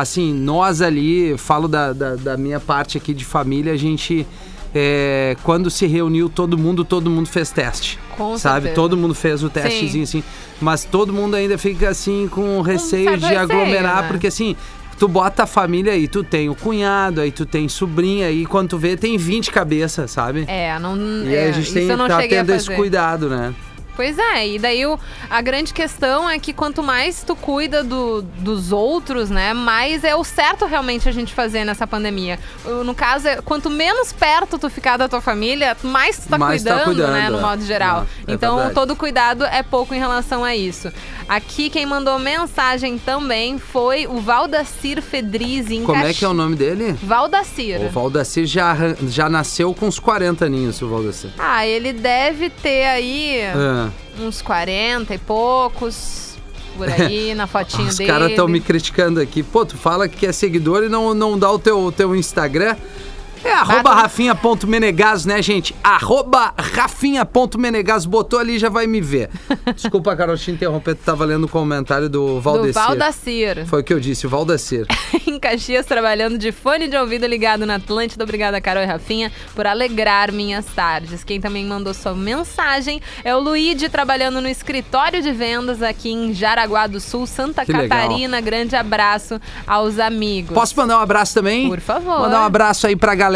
[0.00, 4.26] assim, nós ali, falo da, da, da minha parte aqui de família, a gente,
[4.74, 7.98] é, quando se reuniu todo mundo, todo mundo fez teste.
[8.16, 8.66] Com sabe?
[8.66, 8.74] certeza.
[8.74, 10.22] Todo mundo fez o testezinho, assim.
[10.60, 14.08] Mas todo mundo ainda fica, assim, com receio de receio, aglomerar, né?
[14.08, 14.56] porque, assim...
[14.98, 18.70] Tu bota a família aí, tu tem o cunhado, aí tu tem sobrinha, aí quando
[18.70, 20.44] tu vê, tem 20 cabeças, sabe?
[20.48, 20.96] É, não.
[21.24, 23.54] E é, a gente tem tá tendo esse cuidado, né?
[23.98, 24.96] Pois é, e daí o-
[25.28, 30.14] a grande questão é que quanto mais tu cuida do- dos outros, né, mais é
[30.14, 32.38] o certo realmente a gente fazer nessa pandemia.
[32.84, 36.62] No caso, é, quanto menos perto tu ficar da tua família, mais tu tá, Mais
[36.62, 37.40] tá cuidando, cuidando, né, no é.
[37.40, 38.06] modo geral.
[38.24, 40.92] É, é então, todo cuidado é pouco em relação a isso.
[41.28, 46.28] Aqui, quem mandou mensagem também foi o Valdacir Fedrizi, em Como é Caxi- que é
[46.28, 46.94] o nome dele?
[47.02, 47.80] Valdacir.
[47.82, 48.74] O Valdacir já,
[49.06, 51.30] já nasceu com uns 40 aninhos, o Valdacir.
[51.38, 56.36] Ah, ele deve ter aí Ah, uns 40 e poucos
[56.76, 58.10] por aí, na fotinho os dele.
[58.10, 59.42] caras estão me criticando aqui.
[59.42, 62.74] Pô, tu fala que é seguidor e não, não dá o teu, teu Instagram.
[63.44, 65.74] É arroba rafinha.menegas, né, gente?
[65.82, 68.04] Arroba rafinha.menegas.
[68.04, 69.30] Botou ali já vai me ver.
[69.74, 70.94] Desculpa, Carol, te interromper.
[70.94, 72.82] Tu tava lendo o comentário do do Valdecir.
[72.82, 73.66] Valdacir.
[73.66, 74.86] Foi o que eu disse, o Valdacir.
[75.26, 78.24] em Caxias, trabalhando de fone de ouvido ligado na Atlântida.
[78.24, 81.22] Obrigada, Carol e Rafinha, por alegrar minhas tardes.
[81.22, 86.34] Quem também mandou sua mensagem é o Luigi, trabalhando no escritório de vendas aqui em
[86.34, 87.88] Jaraguá do Sul, Santa Que legal.
[87.88, 88.40] Catarina.
[88.40, 90.54] Grande abraço aos amigos.
[90.54, 91.68] Posso mandar um abraço também?
[91.68, 92.20] Por favor.
[92.20, 93.27] Mandar um abraço aí pra galera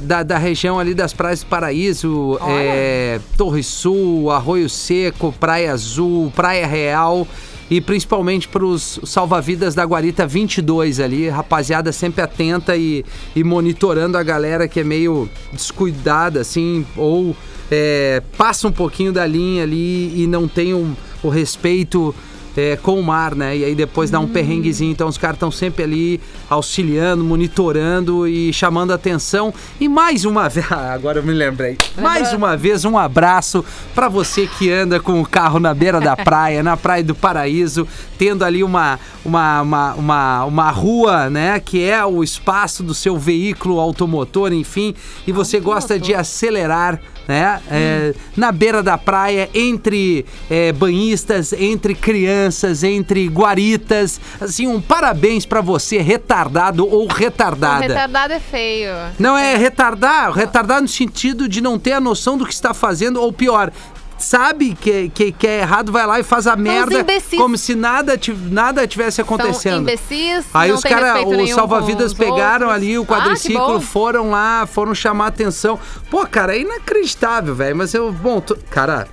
[0.00, 6.32] da, da região ali das Praias do Paraíso, é, Torre Sul, Arroio Seco, Praia Azul,
[6.34, 7.26] Praia Real.
[7.68, 14.22] E principalmente pros salva-vidas da Guarita 22 ali, rapaziada sempre atenta e, e monitorando a
[14.22, 17.34] galera que é meio descuidada, assim, ou
[17.68, 20.94] é, passa um pouquinho da linha ali e não tem um-
[21.24, 22.14] o respeito
[22.56, 23.56] é, com o mar, né?
[23.56, 24.90] E aí depois dá um perrenguezinho.
[24.90, 29.52] Então os caras estão sempre ali auxiliando, monitorando e chamando atenção.
[29.80, 31.76] E mais uma vez, Ah, agora eu me lembrei.
[32.00, 33.64] Mais uma vez, um abraço
[33.94, 37.86] para você que anda com o carro na beira da praia, na Praia do Paraíso,
[38.18, 41.60] tendo ali uma, uma, uma, uma, uma rua, né?
[41.60, 44.94] Que é o espaço do seu veículo automotor, enfim.
[45.26, 47.60] E você gosta de acelerar né?
[47.70, 54.20] É, na beira da praia, entre é, banhistas, entre crianças, entre guaritas.
[54.40, 57.82] Assim, um parabéns pra você, retardado ou O retardada.
[57.86, 58.90] retardado é feio.
[59.18, 63.20] Não é retardar, retardar no sentido de não ter a noção do que está fazendo,
[63.20, 63.72] ou pior.
[64.18, 67.38] Sabe que, que, que é errado, vai lá e faz a merda imbecis.
[67.38, 68.18] como se nada,
[68.50, 69.82] nada tivesse São acontecendo.
[69.82, 72.72] imbecis, Aí os caras, os salva-vidas pegaram outros.
[72.84, 73.80] ali o Ah, quadriciclo, bom.
[73.80, 75.78] foram lá, foram chamar atenção.
[76.10, 77.76] Pô, cara, é inacreditável, velho.
[77.76, 79.06] Mas eu, bom, tu- cara,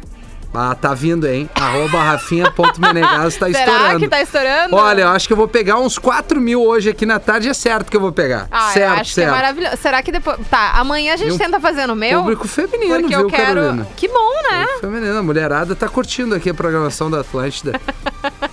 [0.54, 1.50] ah, tá vindo, hein?
[1.56, 4.00] Arroba rafinha.menegas tá Será estourando.
[4.00, 4.76] que tá estourando?
[4.76, 7.54] Olha, eu acho que eu vou pegar uns 4 mil hoje aqui na tarde, é
[7.54, 8.48] certo que eu vou pegar.
[8.52, 9.28] Ah, certo, acho certo.
[9.28, 9.78] que é maravilhoso.
[9.78, 10.38] Será que depois.
[10.50, 12.20] Tá, amanhã a gente um tenta fazer no meu?
[12.22, 13.62] Público feminino, porque viu, eu quero.
[13.62, 13.88] Carolina?
[13.96, 14.68] Que bom, né?
[14.80, 17.80] Feminina, a mulherada tá curtindo aqui a programação da Atlântida.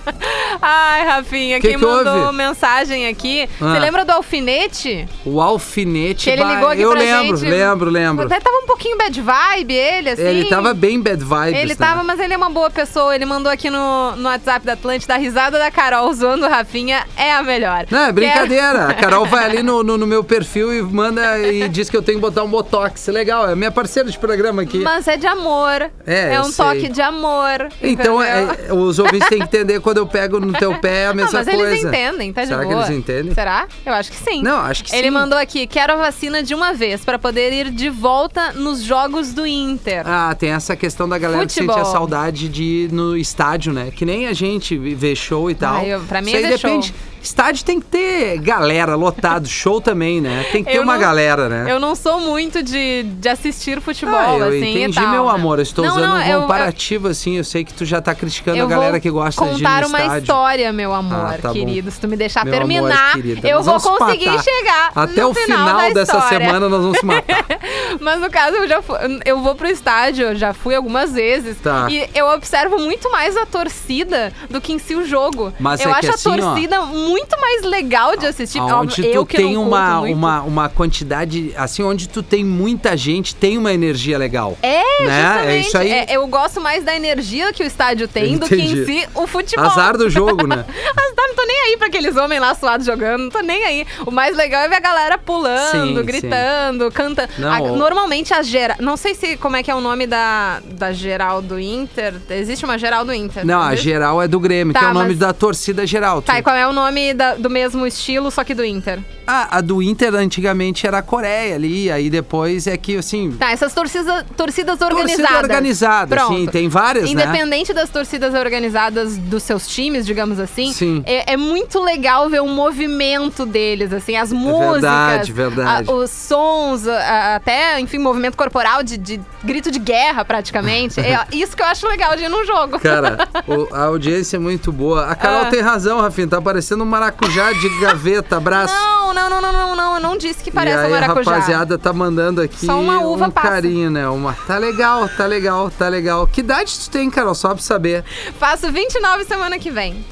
[0.61, 2.37] Ai, Rafinha, Que quem que mandou houve?
[2.37, 3.49] mensagem aqui.
[3.59, 3.73] Ah.
[3.73, 5.07] Você lembra do alfinete?
[5.25, 6.25] O alfinete.
[6.25, 7.49] Que ele ligou aqui eu pra lembro, gente.
[7.49, 8.25] lembro, lembro.
[8.25, 10.21] Até tava um pouquinho bad vibe, ele, assim.
[10.21, 11.75] Ele tava bem bad vibes, Ele né?
[11.75, 13.15] tava, mas ele é uma boa pessoa.
[13.15, 17.05] Ele mandou aqui no, no WhatsApp da Atlântida a risada da Carol zoando o Rafinha
[17.17, 17.85] é a melhor.
[17.89, 18.87] Não, é brincadeira.
[18.87, 22.01] A Carol vai ali no, no, no meu perfil e manda e diz que eu
[22.01, 23.07] tenho que botar um botox.
[23.07, 24.79] Legal, é minha parceira de programa aqui.
[24.79, 25.89] Mas é de amor.
[26.05, 26.65] É, eu um sei.
[26.65, 27.67] toque de amor.
[27.81, 28.55] Então, entendeu?
[28.69, 31.15] é, os ouvintes têm que entender quando eu pego no teu pé é a Não,
[31.15, 31.63] mesma mas coisa.
[31.71, 32.73] eles entendem, tá de Será boa.
[32.75, 33.33] que eles entendem?
[33.33, 33.67] Será?
[33.85, 34.41] Eu acho que sim.
[34.43, 35.11] Não, acho que Ele sim.
[35.11, 39.33] mandou aqui, quero a vacina de uma vez pra poder ir de volta nos jogos
[39.33, 40.03] do Inter.
[40.07, 41.75] Ah, tem essa questão da galera que Futebol.
[41.75, 43.91] sente a saudade de ir no estádio, né?
[43.95, 45.77] Que nem a gente ver show e tal.
[45.77, 46.81] Ah, eu- pra mim Isso é aí ver show.
[47.21, 50.45] Estádio tem que ter galera, lotado, show também, né?
[50.51, 51.71] Tem que ter Eu uma não- galera, né?
[51.71, 55.31] Eu não sou muito de, de assistir futebol, Ah, eu assim, entendi, tal, meu né?
[55.31, 55.59] amor.
[55.59, 57.37] Eu estou Não, usando não, um eu- comparativo, assim.
[57.37, 59.85] Eu sei que tu já tá criticando Eu a galera que gosta de ir contar
[59.85, 60.21] uma estádio.
[60.21, 61.91] história, meu amor, Ah, tá querido.
[61.91, 64.43] Se tu me deixar Meu amor, terminar, querida, eu vou conseguir matar.
[64.43, 66.39] chegar Até o final, dessa história.
[66.39, 67.45] semana nós vamos se matar.
[68.01, 71.57] Mas no caso, eu já fui, eu vou pro estádio, eu já fui algumas vezes.
[71.61, 71.87] Tá.
[71.89, 75.53] E eu observo muito mais a torcida do que em si o jogo.
[75.59, 76.81] Mas eu é acho que a assim, ó, torcida
[77.11, 78.59] muito mais legal de assistir.
[78.59, 80.13] Onde tu que tem não uma, muito.
[80.15, 84.57] uma, uma quantidade, assim, onde tu tem muita gente, tem uma energia legal.
[84.61, 85.21] É, né?
[85.23, 85.47] justamente.
[85.47, 85.91] É isso aí.
[85.91, 89.25] É, eu gosto mais da energia que o estádio tem do que em si o
[89.27, 89.65] futebol.
[89.65, 90.65] Azar do jogo, né?
[90.67, 93.85] Azar, não tô nem aí pra aqueles homens lá suados jogando, não tô nem aí.
[94.05, 97.29] O mais legal é ver a galera pulando, Sim, gritando, cantando.
[97.37, 98.75] Não, A- normalmente a gera.
[98.79, 102.13] Não sei se como é que é o nome da, da geral do Inter.
[102.29, 103.45] Existe uma geral do Inter.
[103.45, 103.83] Não, a existe?
[103.89, 106.21] geral é do Grêmio, Tá, que é o nome mas- da torcida geral.
[106.21, 108.99] Tá, Tu- e qual é o nome da- do mesmo estilo, só que do Inter?
[109.27, 113.31] Ah, a do Inter antigamente era a Coreia ali, aí depois é que, assim...
[113.33, 115.29] Tá, essas torcidas, torcidas organizadas.
[115.29, 116.35] Torcida organizada, Pronto.
[116.37, 117.11] sim, tem várias, né?
[117.11, 121.03] Independente das torcidas organizadas dos seus times, digamos assim, Sim.
[121.05, 125.89] É, é muito legal ver o movimento deles, assim, as músicas, É verdade, verdade.
[125.89, 130.99] a- os sons, a- até, enfim, movimento corporal de, de grito de guerra, praticamente.
[131.01, 132.79] é isso que eu acho legal de ir num jogo.
[132.79, 135.05] Cara, o- a audiência é muito boa.
[135.05, 135.49] A Carol Ah.
[135.49, 138.73] tem razão, Rafinha, tá parecendo um maracujá de gaveta, abraço.
[138.73, 140.99] Não, não, não, não, não, não, eu não disse que e parece aí um a
[141.01, 141.31] maracujá.
[141.31, 143.47] rapaziada tá mandando aqui Só uma uva um passa.
[143.47, 144.07] carinho, né?
[144.09, 144.33] Uma...
[144.33, 146.27] Tá legal, tá legal, tá legal.
[146.27, 147.33] Que idade tu tem, Carol?
[147.33, 148.03] Só pra saber.
[148.37, 150.05] Faço 29 semana que vem.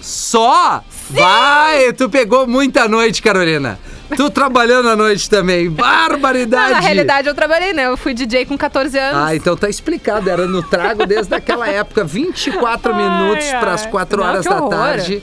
[0.00, 0.84] Só?
[1.10, 1.92] Vai!
[1.94, 3.78] Tu pegou muita noite, Carolina.
[4.16, 5.68] Tu trabalhando à noite também.
[5.68, 6.64] Barbaridade!
[6.74, 7.86] Não, na realidade, eu trabalhei, né?
[7.88, 9.20] Eu fui DJ com 14 anos.
[9.28, 10.30] Ah, então tá explicado.
[10.30, 12.04] Era no trago desde aquela época.
[12.04, 14.68] 24 Ai, minutos para as 4 Não, horas da horror.
[14.70, 15.22] tarde.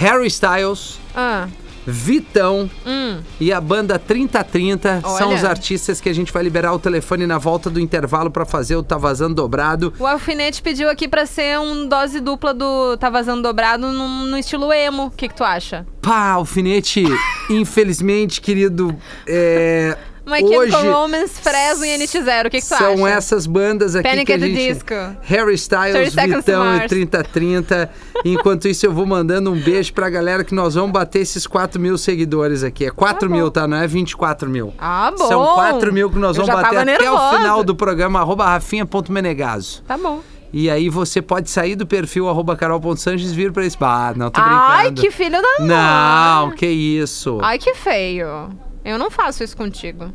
[0.00, 1.46] Harry Styles, Ah,
[1.86, 3.18] Vitão hum.
[3.38, 5.36] e a banda 3030 são Olha.
[5.36, 8.76] os artistas que a gente vai liberar o telefone na volta do intervalo para fazer
[8.76, 9.92] o Tá Vazando Dobrado.
[9.98, 14.38] O Alfinete pediu aqui pra ser um dose dupla do Tá Vazando Dobrado no, no
[14.38, 15.06] estilo emo.
[15.06, 15.86] O que, que tu acha?
[16.00, 17.04] Pá, alfinete,
[17.50, 19.98] infelizmente, querido, é,
[20.30, 22.46] My hoje Chemical Romance, Fresno e NX0.
[22.46, 23.14] O que, que tu são acha?
[23.16, 24.54] essas bandas aqui Panic que a gente...
[24.74, 24.94] Disco.
[25.22, 26.88] Harry Styles, 30 Seconds to Vitão e Mars.
[26.88, 27.90] 3030.
[28.24, 31.80] Enquanto isso, eu vou mandando um beijo pra galera que nós vamos bater esses 4
[31.80, 32.86] mil seguidores aqui.
[32.86, 33.66] É 4 Tá mil, tá?
[33.66, 34.72] Não é 24 mil.
[34.78, 35.28] Ah, bom.
[35.28, 37.36] São 4 mil que nós vamos bater até o nervosa.
[37.38, 39.82] final do programa, arroba rafinha.menegaso.
[39.86, 40.20] Tá bom.
[40.52, 43.76] E aí você pode sair do perfil arroba carol.sanches e vir pra esse...
[43.80, 44.62] Ah, não, tô brincando.
[44.64, 45.68] Ai, que filho da mãe.
[45.68, 47.38] Não, que isso.
[47.40, 48.50] Ai, que feio.
[48.84, 50.12] Eu não faço isso contigo.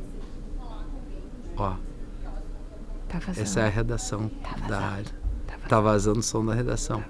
[1.58, 1.74] Ó,
[3.08, 3.44] Tá fazendo.
[3.44, 4.30] essa é a redação
[4.68, 5.14] da rádio.
[5.70, 7.04] Tá vazando o som da redação.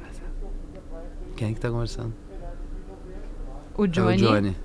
[1.36, 2.14] Quem é que tá conversando?
[3.78, 4.24] O Johnny.
[4.24, 4.58] É o Johnny.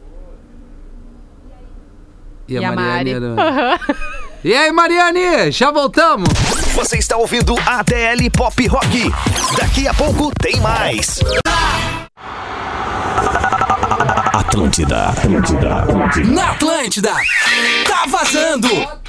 [2.48, 3.14] E a, E a Mariane.
[3.14, 3.14] Mari.
[3.14, 3.81] Arana.
[4.42, 5.50] E aí, Mariane?
[5.50, 6.29] Já voltamos?
[6.74, 9.11] Você está ouvindo ATL Pop Rock.
[9.59, 11.20] Daqui a pouco tem mais.
[14.33, 16.31] Atlântida, Atlântida, Atlântida.
[16.31, 17.12] Na Atlântida.
[17.87, 18.99] Tá vazando.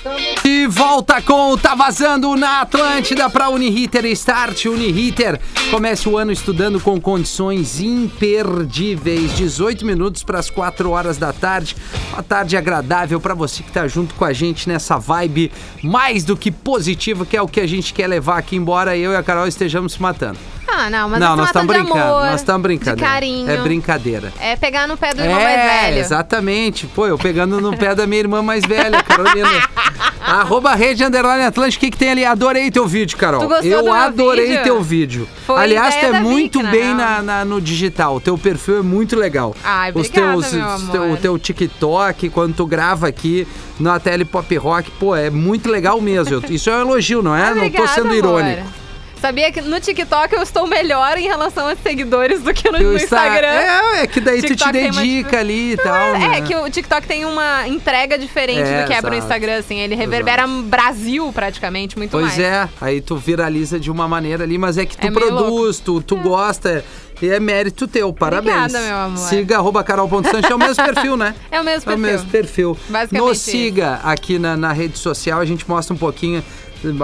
[0.43, 4.65] E volta com o Tá Vazando na Atlântida para Uniriter Start.
[4.65, 9.35] Uniriter comece o ano estudando com condições imperdíveis.
[9.35, 11.75] 18 minutos para as 4 horas da tarde.
[12.13, 15.51] Uma tarde agradável para você que tá junto com a gente nessa vibe
[15.83, 19.11] mais do que positiva, que é o que a gente quer levar aqui, embora eu
[19.11, 20.39] e a Carol estejamos se matando.
[20.73, 21.99] Ah, não, mas não, é nós estamos brincando.
[21.99, 22.95] amor, nós estamos brincando.
[22.95, 23.49] De carinho.
[23.51, 24.31] É brincadeira.
[24.39, 25.97] É pegar no pé do irmão mais É, velho.
[25.99, 26.87] exatamente.
[26.87, 29.49] Pô, eu pegando no pé da minha irmã mais velha, Carolina.
[30.21, 32.23] Arroba Rede Underline Atlântico, o que, que tem ali?
[32.25, 33.41] Adorei teu vídeo, Carol.
[33.63, 34.63] Eu adorei vídeo?
[34.63, 35.27] teu vídeo.
[35.45, 38.15] Foi Aliás, tu é muito Vicky, na bem na, na- no digital.
[38.15, 39.55] O teu perfil é muito legal.
[39.63, 40.91] Ai, Os obrigada, teus, os amor.
[40.91, 43.47] teu, o teu TikTok, quando tu grava aqui
[43.79, 46.41] na tele Pop Rock, pô, é muito legal mesmo.
[46.49, 47.47] Isso é um elogio, não é?
[47.49, 48.63] não tô Obrigada, sendo amor.
[49.21, 52.95] Sabia que no TikTok eu estou melhor em relação a seguidores do que no, no
[52.95, 53.47] Instagram.
[53.47, 56.15] É, é que daí tu te TikTok tem mais- dedica ali e Não, tal.
[56.15, 56.37] é, né?
[56.37, 59.23] é que o TikTok tem uma entrega diferente É, do que é pro exato.
[59.23, 59.77] Instagram, assim.
[59.79, 62.39] Ele reverbera Brasil praticamente, muito Pois mais.
[62.39, 66.01] é, aí tu viraliza de uma maneira ali, mas é que tu É produz, tu,
[66.01, 66.83] tu gosta,
[67.21, 68.55] e é mérito teu, parabéns.
[68.55, 69.17] Obrigada, meu amor.
[69.19, 71.35] Siga arroba carol.sanches, é o mesmo perfil, né?
[71.51, 72.11] É o mesmo É o perfil.
[72.17, 72.77] mesmo perfil.
[72.89, 76.43] Basicamente Nos siga aqui na, na rede social, a gente mostra um pouquinho,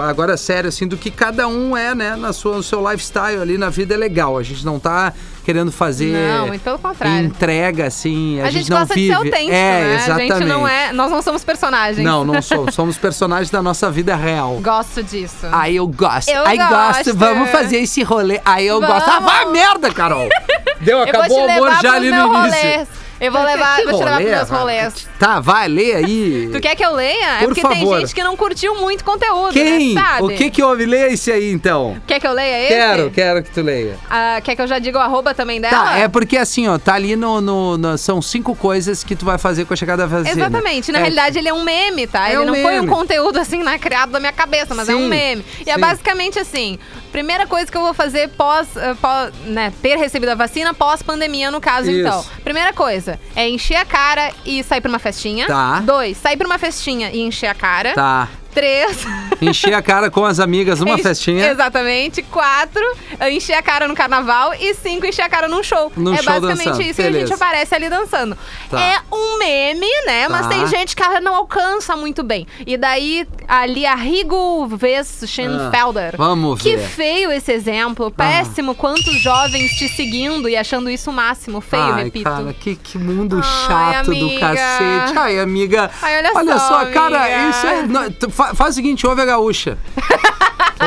[0.08, 3.56] agora sério, assim, do que cada um é, né, na sua, no seu lifestyle ali
[3.58, 4.36] na vida é legal.
[4.38, 5.12] A gente não tá
[5.44, 7.24] querendo fazer Não, muito pelo contrário.
[7.26, 9.06] entrega, assim, a, A, gente, não gosta vive.
[9.06, 9.94] de ser autêntico, é, né?
[9.94, 10.32] exatamente.
[10.32, 10.92] A gente não é.
[10.92, 12.04] Nós não somos personagens.
[12.04, 14.58] Não, não somos, somos personagens da nossa vida real.
[14.60, 15.46] Gosto disso.
[15.50, 16.28] Aí eu gosto.
[16.28, 16.70] Eu Aí gosto.
[16.70, 17.14] gosto.
[17.16, 18.40] Vamos fazer esse rolê.
[18.44, 18.94] Aí eu Vamos.
[18.96, 19.10] gosto.
[19.10, 20.28] Ah, vai a merda, Carol.
[20.80, 22.86] Deu, eu acabou o amor já ali no início.
[23.20, 25.08] Eu vou levar, vou te levar pros meus rolês.
[25.18, 26.48] Tá, vai, lê aí.
[26.54, 27.36] Tu quer que eu leia?
[27.36, 27.76] é Por porque favor.
[27.76, 29.94] tem gente que não curtiu muito conteúdo, Quem?
[29.94, 30.02] né?
[30.20, 30.86] O que que houve?
[30.86, 31.96] Lê esse aí, então.
[32.06, 32.68] Quer que eu leia esse?
[32.74, 33.96] Quero, quero que tu leia.
[34.08, 35.76] Ah, quer que eu já diga o arroba também dela?
[35.84, 39.24] Tá, é porque assim, ó, tá ali no, no- no- São cinco coisas que tu
[39.24, 40.30] vai fazer com a chegada da vacina.
[40.30, 40.92] Exatamente.
[40.92, 42.28] Na É, realidade, ele é um meme, tá?
[42.28, 42.88] É ele um não foi um meme.
[42.88, 45.44] conteúdo assim, né, criado da minha cabeça, mas é Sim, um meme.
[45.66, 45.80] E é sim.
[45.80, 46.78] basicamente assim:
[47.12, 51.50] primeira coisa que eu vou fazer pós, eh, pós né, ter recebido a vacina, pós-pandemia,
[51.50, 52.00] no caso, Isso.
[52.00, 52.24] então.
[52.44, 55.46] Primeira coisa é encher a cara e sair pra uma festinha.
[55.46, 55.80] Tá.
[55.80, 57.94] Dois, sair pra uma festinha e encher a cara.
[57.94, 58.28] Tá.
[58.58, 59.06] Três.
[59.40, 61.46] Encher a cara com as amigas numa enche- festinha.
[61.48, 62.22] Exatamente.
[62.22, 62.82] Quatro,
[63.30, 64.52] encher a cara no carnaval.
[64.58, 65.92] E cinco, encher a cara num show.
[65.96, 66.82] Num é show basicamente dançando.
[66.82, 67.26] isso que a Beleza.
[67.28, 68.36] gente aparece ali dançando.
[68.68, 68.80] Tá.
[68.80, 70.26] É um meme, né?
[70.28, 70.48] Mas Tá.
[70.48, 72.48] tem gente que não alcança muito bem.
[72.66, 76.14] E daí, ali, a Rigo Westschenfelder.
[76.14, 76.84] Ah, vamos Que ver.
[76.84, 76.88] Ah.
[76.88, 78.10] feio esse exemplo.
[78.10, 78.74] Péssimo.
[78.74, 81.60] Quantos jovens te seguindo e achando isso o máximo.
[81.60, 82.24] Feio, Ai, repito.
[82.24, 85.16] cara, que, que mundo Ai, chato do cacete.
[85.16, 85.90] Ai, amiga.
[86.02, 87.50] Ai, olha só, cara, amiga.
[87.50, 88.47] isso é.
[88.48, 89.78] Não, fa- faz o seguinte, ouve a gaúcha.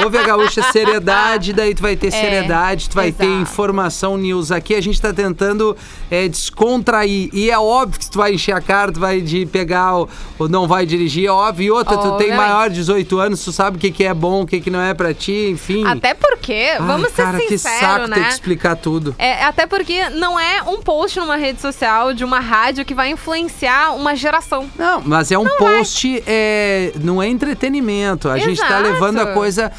[0.06, 3.42] Ouve a gaúcha seriedade, daí tu vai ter seriedade, tu vai ter É, exato.
[3.42, 4.50] informação news.
[4.50, 5.76] Aqui a gente tá tentando
[6.10, 7.30] é, descontrair.
[7.34, 10.48] E é óbvio que tu vai encher a cara, tu vai de pegar ou, ou
[10.48, 11.66] não vai dirigir, é óbvio.
[11.66, 14.44] E outra, tu tem maior de 18 anos, tu sabe o que, que é bom,
[14.44, 15.86] o que, que não é pra ti, enfim.
[15.86, 18.16] Até porque, Ai, vamos cara, ser que sinceros, saco né?
[18.16, 19.14] ter que explicar tudo.
[19.20, 23.10] É, até porque não é um post numa rede social de uma rádio que vai
[23.10, 24.70] influenciar uma geração.
[24.78, 28.30] Não, mas é um post, é, não é entretenimento.
[28.30, 28.84] A gente tá Exato.
[28.84, 29.72] levando a coisa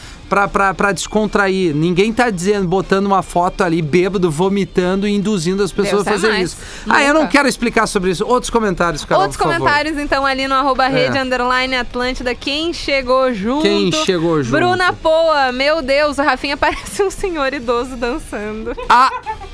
[0.72, 1.74] pra descontrair.
[1.74, 6.10] Ninguém tá dizendo, botando uma foto ali, bêbado, vomitando e induzindo as pessoas Deus a
[6.10, 6.52] é fazer mais.
[6.52, 6.56] isso.
[6.88, 7.32] Ah, eu não Nunca.
[7.32, 8.24] quero explicar sobre isso.
[8.26, 9.58] Outros comentários, Carol, Outros por favor.
[9.58, 11.22] comentários, então, ali no arroba rede É.
[11.22, 12.34] underline Atlântida.
[12.34, 13.62] Quem chegou junto?
[13.62, 14.56] Quem chegou junto?
[14.56, 15.52] Bruna Poa.
[15.52, 18.74] Meu Deus, o Rafinha parece um senhor idoso dançando.
[18.88, 19.10] Ah,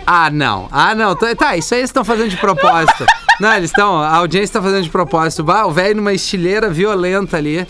[0.06, 0.68] ah, não.
[0.70, 1.16] Ah, não.
[1.16, 3.04] Tá, tá, isso aí eles estão fazendo de propósito.
[3.40, 4.00] não, eles estão.
[4.00, 5.42] A audiência tá fazendo de propósito.
[5.42, 7.66] Bah, o velho numa estileira violenta ali.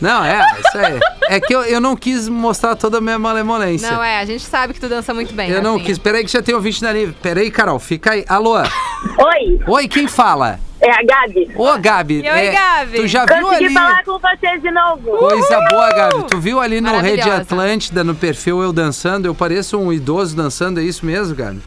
[0.00, 1.00] Não, é, isso aí.
[1.28, 3.90] É que eu, eu não quis mostrar toda a minha malemolência.
[3.90, 5.86] Não, é, a gente sabe que tu dança muito bem, Eu não Rafinha.
[5.86, 5.98] quis.
[5.98, 7.14] Peraí que já tem ouvinte na linha.
[7.22, 8.24] Peraí, Carol, fica aí.
[8.28, 8.56] Alô?
[8.58, 10.58] Oi, Oi, quem fala?
[10.80, 11.50] é a Gabi.
[11.56, 12.22] Ô, Gabi.
[12.22, 12.96] E oi, Gabi?
[12.98, 13.74] Tu já viu Consegui ali...
[13.74, 15.16] falar com vocês de novo.
[15.16, 16.24] Coisa boa, Gabi.
[16.24, 17.42] Tu viu ali no Rede Maravilhosa.
[17.42, 19.26] Atlântida, no perfil, eu dançando?
[19.26, 21.62] Eu pareço um idoso dançando, é isso mesmo, Gabi?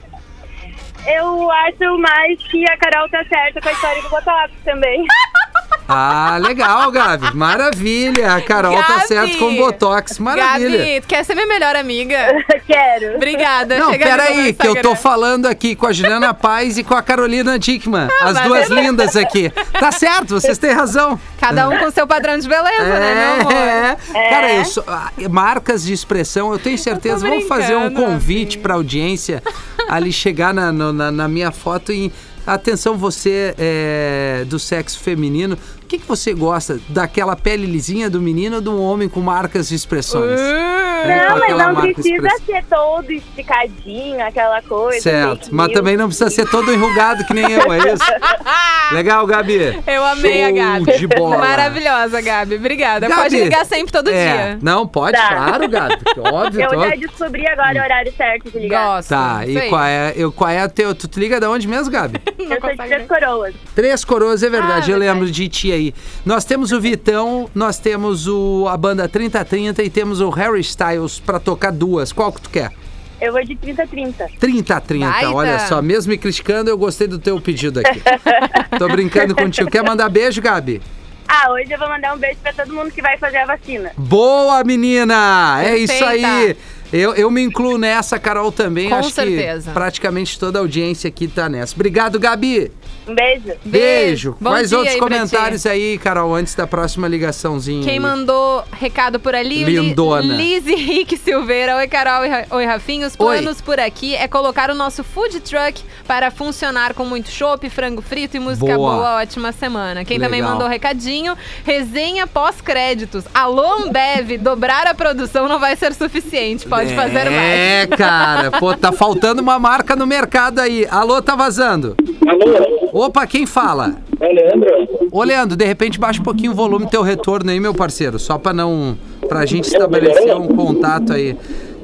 [1.08, 5.06] Eu acho mais que a Carol tá certa com a história do Botox também.
[5.90, 7.34] Ah, legal, Gabi.
[7.34, 8.34] Maravilha.
[8.36, 9.08] A Carol tá Gabi!
[9.08, 10.20] certo com Botox.
[10.20, 10.78] Maravilha.
[10.78, 12.18] Gabi, tu quer ser minha melhor amiga?
[12.68, 13.16] Quero.
[13.16, 13.78] Obrigada.
[13.80, 17.58] Não, peraí, que eu tô falando aqui com a Juliana Paz e com a Carolina
[17.58, 18.10] Dickman.
[18.22, 19.50] as mas duas é- lindas aqui.
[19.80, 21.18] Tá certo, vocês têm razão.
[21.40, 23.54] Cada um com seu padrão de beleza, né, meu amor?
[23.54, 27.26] É, Cara, eu sou- ah, marcas de expressão, eu tenho certeza.
[27.28, 29.42] Vamos fazer um convite pra audiência
[29.88, 32.12] ali chegar na, na, na minha foto e.
[32.48, 35.58] Atenção, você é, do sexo feminino,
[35.88, 36.80] o que, que você gosta?
[36.90, 40.38] Daquela pele lisinha do menino ou do homem com marcas de expressões?
[40.40, 45.00] É, com Não, mas não precisa express- ser todo esticadinho, aquela coisa.
[45.02, 48.04] Certo, mas também não precisa ser todo enrugado que nem eu, é isso?
[48.92, 49.82] Legal, Gabi?
[49.86, 50.48] Eu amei a
[50.78, 50.98] Show Gabi.
[51.00, 51.38] de bola.
[51.38, 52.56] Maravilhosa, Gabi.
[52.56, 53.08] Obrigada.
[53.08, 54.60] Gabi, Pode ligar sempre, todo é, dia.
[54.62, 55.28] Não, pode, Tá.
[55.28, 55.96] claro, Gabi.
[56.20, 58.96] Óbvio, Eu tô- já descobri agora o horário certo de ligar.
[58.98, 59.10] Gosto.
[59.10, 60.94] Tá, e qual é, eu, qual é a teu.
[60.96, 62.20] Tu te liga de onde mesmo, Gabi?
[62.38, 63.56] Eu sou de Três Coroas.
[63.76, 65.20] Três Coroas, é verdade, Ah, eu verdade.
[65.20, 65.94] lembro de ti aí.
[66.26, 71.20] Nós temos o Vitão, nós temos o, a banda 3030 e temos o Harry Styles
[71.20, 72.12] pra tocar duas.
[72.12, 72.72] Qual que tu quer?
[73.20, 74.14] Eu vou de 30-30.
[74.40, 75.32] 3030, Baita.
[75.32, 78.02] olha só, mesmo me criticando, eu gostei do teu pedido aqui.
[78.78, 79.72] Tô brincando contigo.
[79.72, 80.82] Quer mandar beijo, Gabi?
[81.28, 83.92] Ah, hoje eu vou mandar um beijo pra todo mundo que vai fazer a vacina.
[83.98, 85.62] Boa, menina!
[85.62, 86.56] É isso aí.
[86.92, 88.90] Eu, eu me incluo nessa, Carol também.
[88.90, 89.70] Com Acho certeza.
[89.70, 91.76] que praticamente toda a audiência aqui tá nessa.
[91.76, 92.72] Obrigado, Gabi.
[93.08, 93.54] Um beijo.
[93.64, 94.38] Beijo.
[94.40, 97.84] Bom Quais outros aí comentários aí, Carol, antes da próxima ligaçãozinha?
[97.84, 98.00] Quem aí?
[98.00, 99.64] mandou recado por ali?
[99.64, 100.34] Lindona.
[100.36, 101.78] Liz Henrique Silveira.
[101.78, 102.22] Oi, Carol.
[102.22, 103.08] Oi, Ra- Oi, Rafinha.
[103.08, 103.38] Os Oi.
[103.38, 108.02] planos por aqui é colocar o nosso food truck para funcionar com muito chopp, frango
[108.02, 108.96] frito e música Boa.
[108.96, 109.16] boa.
[109.22, 110.04] Ótima semana.
[110.04, 110.54] Quem também Legal.
[110.56, 113.24] mandou recadinho, resenha pós-créditos.
[113.34, 116.68] Alô, Ambev, dobrar a produção não vai ser suficiente.
[116.68, 117.28] Pode fazer mais.
[117.28, 118.52] É, cara.
[118.52, 120.86] Pô, tá faltando uma marca no mercado aí.
[120.90, 121.96] Alô, tá vazando.
[122.28, 123.96] Alô, Opa, quem fala?
[124.20, 124.70] é Leandro?
[125.12, 128.18] Ô, Leandro, de repente baixa um pouquinho o volume do teu retorno aí, meu parceiro.
[128.20, 128.98] Só pra não...
[129.28, 131.36] Pra gente estabelecer um contato aí.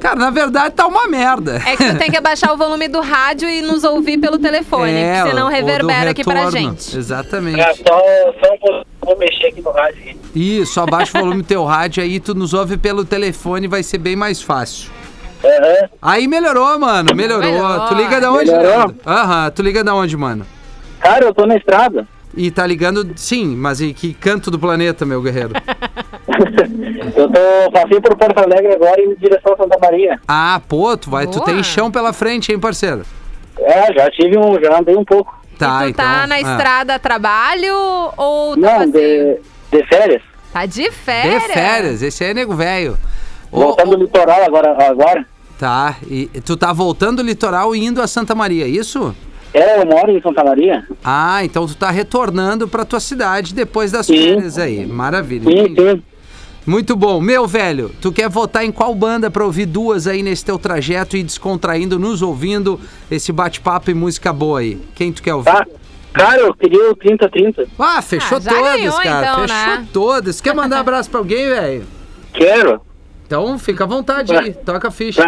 [0.04, 1.62] Cara, na verdade tá uma merda.
[1.66, 4.92] É que tu tem que abaixar o volume do rádio e nos ouvir pelo telefone,
[4.92, 6.94] É, porque senão reverbera aqui pra gente.
[6.94, 7.58] Exatamente.
[7.58, 10.14] É, só, só um vou mexer aqui no rádio.
[10.34, 13.96] Isso, abaixa o volume do teu rádio aí, tu nos ouve pelo telefone, vai ser
[13.96, 14.90] bem mais fácil.
[15.42, 15.88] Aham.
[16.02, 17.08] Aí melhorou, mano.
[17.16, 17.50] Melhorou.
[17.50, 17.88] Melhorou.
[17.88, 18.50] Tu liga da onde?
[19.06, 20.46] Aham, tu liga da onde, mano?
[21.00, 22.06] Cara, eu tô na estrada.
[22.36, 25.52] E tá ligando, sim, mas em que canto do planeta, meu guerreiro?
[27.16, 30.18] Eu tô passei por Porto Alegre agora em direção a Santa Maria.
[30.26, 33.02] Ah, pô, tu vai, tu tem chão pela frente, hein, parceiro?
[33.58, 35.38] É, já tive um, já andei um pouco.
[35.58, 36.26] Tá, e tu tá então.
[36.26, 36.40] na ah.
[36.40, 37.74] estrada trabalho
[38.16, 39.38] ou tá Não, passeio?
[39.70, 40.22] de, de férias.
[40.52, 41.44] Tá de De férias.
[41.44, 42.96] férias, esse aí é nego velho.
[43.50, 44.76] Voltando do litoral agora.
[44.88, 45.26] agora.
[45.58, 49.14] Tá, e tu tá voltando do litoral e indo a Santa Maria, é isso?
[49.54, 50.84] É, eu moro em Santa Maria.
[51.04, 54.16] Ah, então tu tá retornando pra tua cidade depois das Sim.
[54.16, 54.84] férias aí.
[54.84, 55.44] Maravilha.
[55.48, 56.02] Sim, sim.
[56.66, 57.20] Muito bom.
[57.20, 61.16] Meu velho, tu quer votar em qual banda pra ouvir duas aí nesse teu trajeto
[61.16, 62.80] e descontraindo, nos ouvindo
[63.10, 64.80] esse bate-papo e música boa aí?
[64.94, 65.52] Quem tu quer ouvir?
[65.52, 65.64] Tá.
[66.12, 67.66] Cara, eu queria o 30-30.
[67.78, 69.20] Ah, fechou Ah, já todas, ganhou, cara.
[69.20, 69.86] então, fechou né?
[69.92, 70.40] todas.
[70.40, 71.84] Quer mandar um abraço pra alguém, velho?
[72.32, 72.80] Quero.
[73.26, 75.22] Então fica à vontade aí, toca a ficha.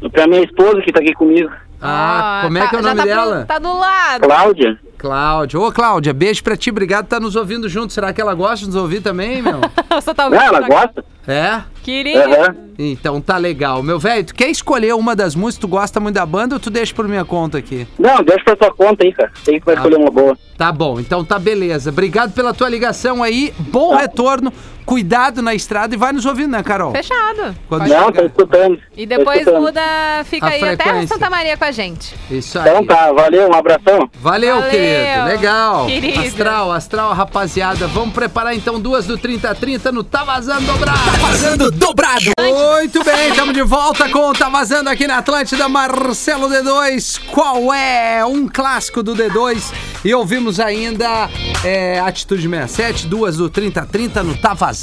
[0.00, 1.50] Pra, pra minha esposa que tá aqui comigo.
[1.80, 3.44] Ah, como é tá- que é o nome tá pro- dela?
[3.46, 4.20] tá do lado.
[4.22, 4.78] Cláudia.
[4.96, 5.60] Cláudia.
[5.60, 7.92] Ô, Cláudia, beijo pra ti, obrigado por tá nos ouvindo junto.
[7.92, 9.60] Será que ela gosta de nos ouvir também, meu?
[10.02, 11.04] Só tá ouvindo ela só- gosta?
[11.28, 11.62] é?
[11.82, 12.24] Queria.
[12.24, 12.56] Aham.
[12.78, 13.82] Então tá legal.
[13.82, 15.60] Meu velho, tu quer escolher uma das músicas?
[15.60, 17.86] Tu gosta muito da banda ou tu deixa por minha conta aqui?
[17.98, 19.30] Não, deixa pra tua conta aí, cara.
[19.44, 20.36] Tem que vai escolher uma boa.
[20.56, 21.90] Tá bom, então tá beleza.
[21.90, 23.52] Obrigado pela tua ligação aí.
[23.58, 24.52] Bom retorno.
[24.84, 26.92] Cuidado na estrada e vai nos ouvindo, né, Carol?
[26.92, 27.56] Fechado.
[27.68, 28.12] Quando Não, chegar.
[28.12, 28.78] tô escutando.
[28.96, 29.62] E Tô depois escutando.
[29.62, 29.80] muda,
[30.24, 31.08] fica A aí até frequência.
[31.08, 32.14] Santa Maria com a gente.
[32.30, 32.68] Isso aí.
[32.68, 34.10] Então tá, valeu, um abração.
[34.20, 35.24] Valeu, Valeu, querido.
[35.24, 35.86] Legal.
[35.86, 36.20] querido.
[36.20, 37.86] Astral, astral, rapaziada.
[37.86, 40.98] Vamos preparar então duas do 3030 no Tá Vazando Dobrado.
[41.20, 42.24] Vazando dobrado.
[42.38, 47.20] Muito bem, estamos de volta com o Tá Vazando aqui na Atlântida, Marcelo D2.
[47.30, 49.72] Qual é um clássico do D2?
[50.04, 51.30] E ouvimos ainda
[51.64, 54.73] é, Atitude 67, duas do 3030 no Tá Vazando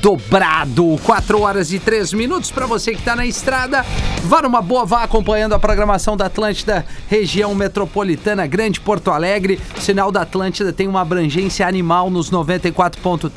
[0.00, 0.98] Dobrado.
[1.04, 3.84] 4 horas e 3 minutos para você que tá na estrada.
[4.24, 9.60] Vá numa boa, vá acompanhando a programação da Atlântida, região metropolitana, Grande Porto Alegre.
[9.76, 13.30] O sinal da Atlântida tem uma abrangência animal nos 94.3,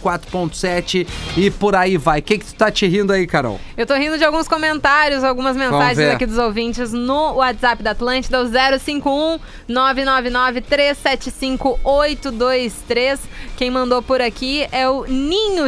[0.00, 2.20] 104.7 e por aí vai.
[2.20, 3.58] O que, que tu tá te rindo aí, Carol?
[3.76, 8.42] Eu tô rindo de alguns comentários, algumas mensagens aqui dos ouvintes no WhatsApp da Atlântida,
[8.42, 13.20] o 051 999 375 823.
[13.56, 15.06] Quem mandou por aqui é o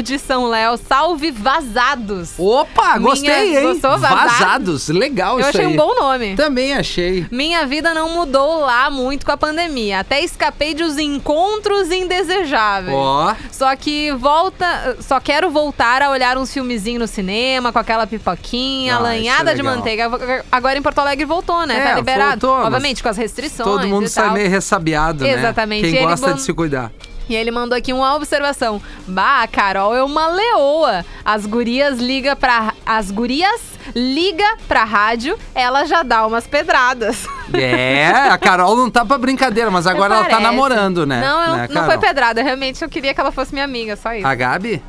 [0.04, 0.76] De São Léo.
[0.76, 2.32] Salve vazados!
[2.38, 3.62] Opa, Minha- gostei, hein?
[3.62, 3.98] gostou?
[3.98, 4.32] Vazados?
[4.32, 5.72] Vazados, legal Eu isso achei aí.
[5.72, 6.34] um bom nome.
[6.36, 7.26] Também achei.
[7.30, 10.00] Minha vida não mudou lá muito com a pandemia.
[10.00, 12.94] Até escapei de os encontros indesejáveis.
[12.96, 18.06] Ó, Só que volta, só quero voltar a olhar uns filmezinhos no cinema com aquela
[18.06, 20.10] pipoquinha, Ah, lanhada isso é de manteiga.
[20.52, 21.78] Agora em Porto Alegre voltou, né?
[21.78, 22.46] É, tá liberado.
[22.46, 25.32] voltou, Obviamente com as restrições todo mundo sai meio ressabiado, né?
[25.32, 25.82] Exatamente.
[25.90, 26.90] Quem ele gosta bom- de se cuidar.
[27.28, 28.80] E ele mandou aqui uma observação.
[29.06, 31.04] Bah, a Carol é uma leoa.
[31.24, 33.60] As gurias liga pra as gurias
[33.94, 37.26] liga pra rádio, ela já dá umas pedradas.
[37.52, 41.20] É, a Carol não tá pra brincadeira, mas agora ela tá namorando, né?
[41.20, 42.40] Não, eu- Né, não foi pedrada.
[42.44, 44.24] Realmente eu queria que ela fosse minha amiga, só isso.
[44.24, 44.80] A Gabi?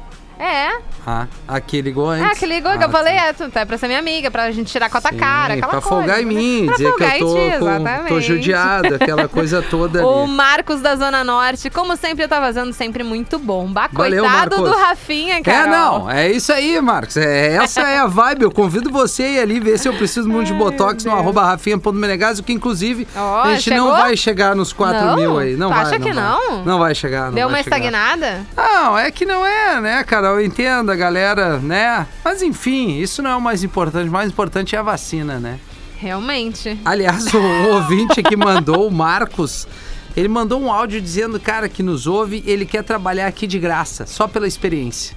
[0.43, 0.79] É.
[1.05, 2.25] Ah, aqui ligou antes.
[2.31, 4.49] Ah, que ligou, que Ah, eu falei, é, tu tá pra ser minha amiga, pra
[4.51, 5.87] gente tirar com a tua Sim, cara, aquela pra coisa.
[5.95, 6.33] folgar em né?
[6.33, 10.01] mim, Pra dizer que folgar eu tô, em ti, com- tô judiado, aquela coisa toda
[10.05, 10.31] O ali.
[10.31, 13.71] Marcos da Zona Norte, como sempre, tá vazando sempre muito bom.
[13.71, 14.59] Valeu, coitado Marcos.
[14.61, 15.67] do Rafinha, cara.
[15.67, 17.17] É, não, é isso aí, Marcos.
[17.17, 18.43] É, essa é a vibe.
[18.43, 21.43] Eu convido você a ir ali ver se eu preciso muito de Botox no arroba
[21.45, 23.91] rafinha.menegaso, que inclusive Ó, a gente não chegou?
[23.91, 25.15] vai chegar nos 4 Não?
[25.15, 25.55] mil aí.
[25.55, 26.23] Não Tu vai, acha não que vai.
[26.23, 26.65] não?
[26.65, 27.25] Não vai chegar.
[27.27, 27.77] não Deu uma chegar.
[27.77, 28.45] estagnada?
[28.55, 30.30] Não, é que não é, né, cara?
[30.31, 32.07] Eu entendo a galera, né?
[32.23, 34.09] Mas enfim, isso não é o mais importante.
[34.09, 35.59] O mais importante é a vacina, né?
[35.97, 36.79] Realmente.
[36.83, 37.37] Aliás, o
[37.73, 39.67] ouvinte que mandou, o Marcos,
[40.15, 44.05] ele mandou um áudio dizendo, cara, que nos ouve, ele quer trabalhar aqui de graça,
[44.05, 45.15] só pela experiência.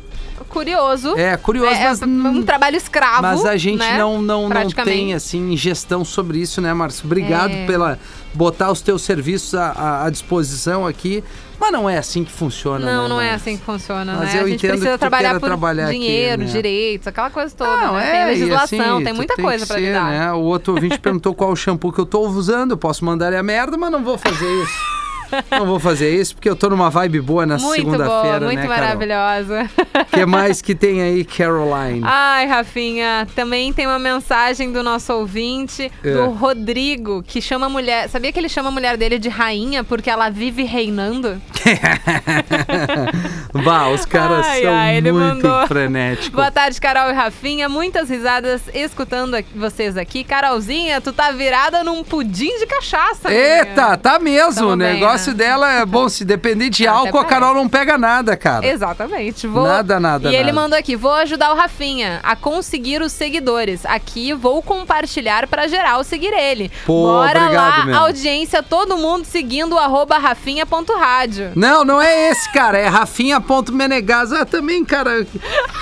[0.49, 1.17] Curioso.
[1.17, 2.03] É, curioso, É, mas...
[2.03, 3.23] é um trabalho escravo.
[3.23, 3.99] Mas a gente né?
[3.99, 7.05] não, não, não tem, assim, gestão sobre isso, né, Márcio?
[7.07, 7.67] Obrigado É.
[7.67, 7.99] pela
[8.33, 11.23] botar os teus serviços à, à- disposição aqui.
[11.59, 13.51] Mas não é assim que funciona, Não, né, não é Márcio?
[13.53, 14.41] assim que funciona, Mas né?
[14.41, 16.49] eu a gente entendo precisa que trabalhar por trabalhar aqui, dinheiro, né?
[16.49, 18.09] direitos, aquela coisa toda, Não, né?
[18.09, 20.11] é, Tem legislação, assim, tem muita que coisa pra ser, lidar.
[20.11, 20.33] Né?
[20.33, 22.73] O outro ouvinte perguntou qual o shampoo que eu tô usando.
[22.73, 24.73] Eu posso mandar ele a merda, mas não vou fazer isso.
[25.51, 28.67] não vou fazer isso porque eu tô numa vibe boa na Muito segunda-feira, muito né,
[28.67, 28.79] Carol?
[28.79, 29.71] maravilhosa.
[30.01, 32.03] O que mais que tem aí, Caroline?
[32.05, 36.13] Ai, Rafinha, também tem uma mensagem do nosso ouvinte, É.
[36.13, 38.09] do Rodrigo, que chama a mulher.
[38.09, 41.41] Sabia que ele chama a mulher dele de rainha porque ela vive reinando?
[43.65, 45.67] Bah, os caras Ai, são ai, muito mandou.
[45.67, 46.29] frenéticos.
[46.31, 47.69] Boa tarde, Carol e Rafinha.
[47.69, 50.25] Muitas risadas escutando vocês aqui.
[50.25, 53.33] Carolzinha, tu tá virada num pudim de cachaça.
[53.33, 53.97] Eita, menina.
[53.97, 54.55] tá mesmo.
[54.55, 55.39] Tamo o bem, negócio né?
[55.39, 56.09] dela é bom.
[56.09, 57.41] Se depender de Até álcool, a parece.
[57.41, 58.67] Carol não pega nada, cara.
[58.67, 59.47] Exatamente.
[59.47, 59.65] Vou...
[59.65, 60.61] Nada, nada, E ele nada.
[60.61, 63.85] mandou aqui: vou ajudar o Rafinha a conseguir os seguidores.
[63.87, 66.71] Aqui vou compartilhar pra geral seguir ele.
[66.85, 67.97] Pô, Bora obrigado, lá, meu.
[67.97, 71.53] audiência, todo mundo seguindo o arroba rafinha.rádio.
[71.55, 72.79] Não, não é esse, cara.
[72.79, 74.33] É Rafinha.menegas.
[74.33, 75.11] Ah, também, cara,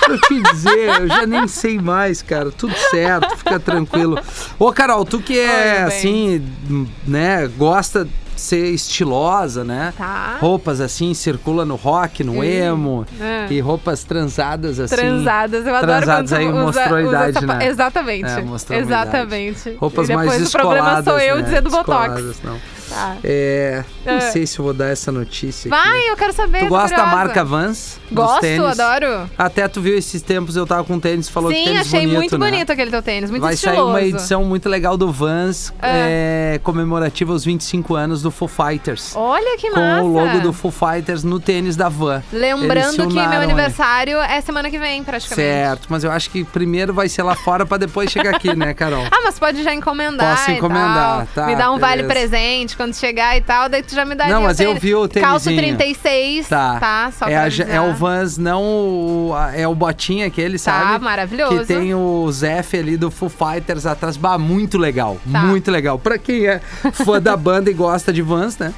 [0.09, 2.51] eu te dizer, eu já nem sei mais, cara.
[2.51, 4.19] Tudo certo, fica tranquilo.
[4.59, 6.45] Ô, Carol, tu que é, Oi, assim,
[7.07, 8.07] né, gosta
[8.43, 9.93] ser estilosa, né?
[9.97, 10.37] Tá.
[10.39, 13.05] Roupas assim, circula no rock, no emo.
[13.19, 13.47] É.
[13.49, 14.95] E roupas transadas assim.
[14.95, 17.67] Transadas, eu adoro Transadas aí usa, mostrou a usa idade, pa- né?
[17.67, 18.29] Exatamente.
[18.29, 18.79] É, mostrou.
[18.79, 19.71] Exatamente.
[19.79, 21.41] Roupas e depois mais o problema descoladas, sou eu né?
[21.43, 22.13] dizer do Botox.
[22.15, 22.59] Descoladas, não.
[22.93, 23.17] Tá.
[23.23, 24.19] É, não É.
[24.31, 25.89] sei se eu vou dar essa notícia aqui.
[25.89, 26.59] Vai, eu quero saber.
[26.59, 27.15] Tu gosta da curiosa.
[27.17, 27.99] marca Vans?
[28.11, 28.79] Gosto, tênis?
[28.79, 29.29] adoro.
[29.37, 32.15] Até tu viu esses tempos, eu tava com tênis, falou que Sim, tênis achei bonito,
[32.17, 32.51] muito né?
[32.51, 33.77] bonito aquele teu tênis, muito Vai estiloso.
[33.81, 39.13] sair uma edição muito legal do Vans, é, comemorativa aos 25 anos do Foo Fighters.
[39.15, 40.03] Olha que com massa.
[40.03, 42.21] o logo do Foo Fighters no tênis da Van.
[42.31, 43.43] Lembrando que meu aí.
[43.43, 45.47] aniversário é semana que vem, praticamente.
[45.47, 48.73] Certo, mas eu acho que primeiro vai ser lá fora pra depois chegar aqui, né,
[48.73, 49.03] Carol?
[49.13, 52.13] Ah, mas pode já encomendar Posso encomendar, tá, Me dá um vale beleza.
[52.13, 55.07] presente quando chegar e tal, daí tu já me dá Não, mas eu vi o
[55.07, 55.77] Calço tênisinho.
[55.77, 56.79] 36, tá?
[56.79, 57.11] Tá.
[57.17, 61.03] Só é, a é o Vans, não o, é o botinha aquele, Tá, sabe?
[61.03, 61.59] maravilhoso.
[61.59, 64.17] Que tem o Zef ali do Foo Fighters atrás.
[64.17, 65.17] Bah, muito legal.
[65.31, 65.43] Tá.
[65.43, 65.97] Muito legal.
[65.97, 66.59] Pra quem é
[66.91, 68.73] fã da banda e gosta de Vans, né?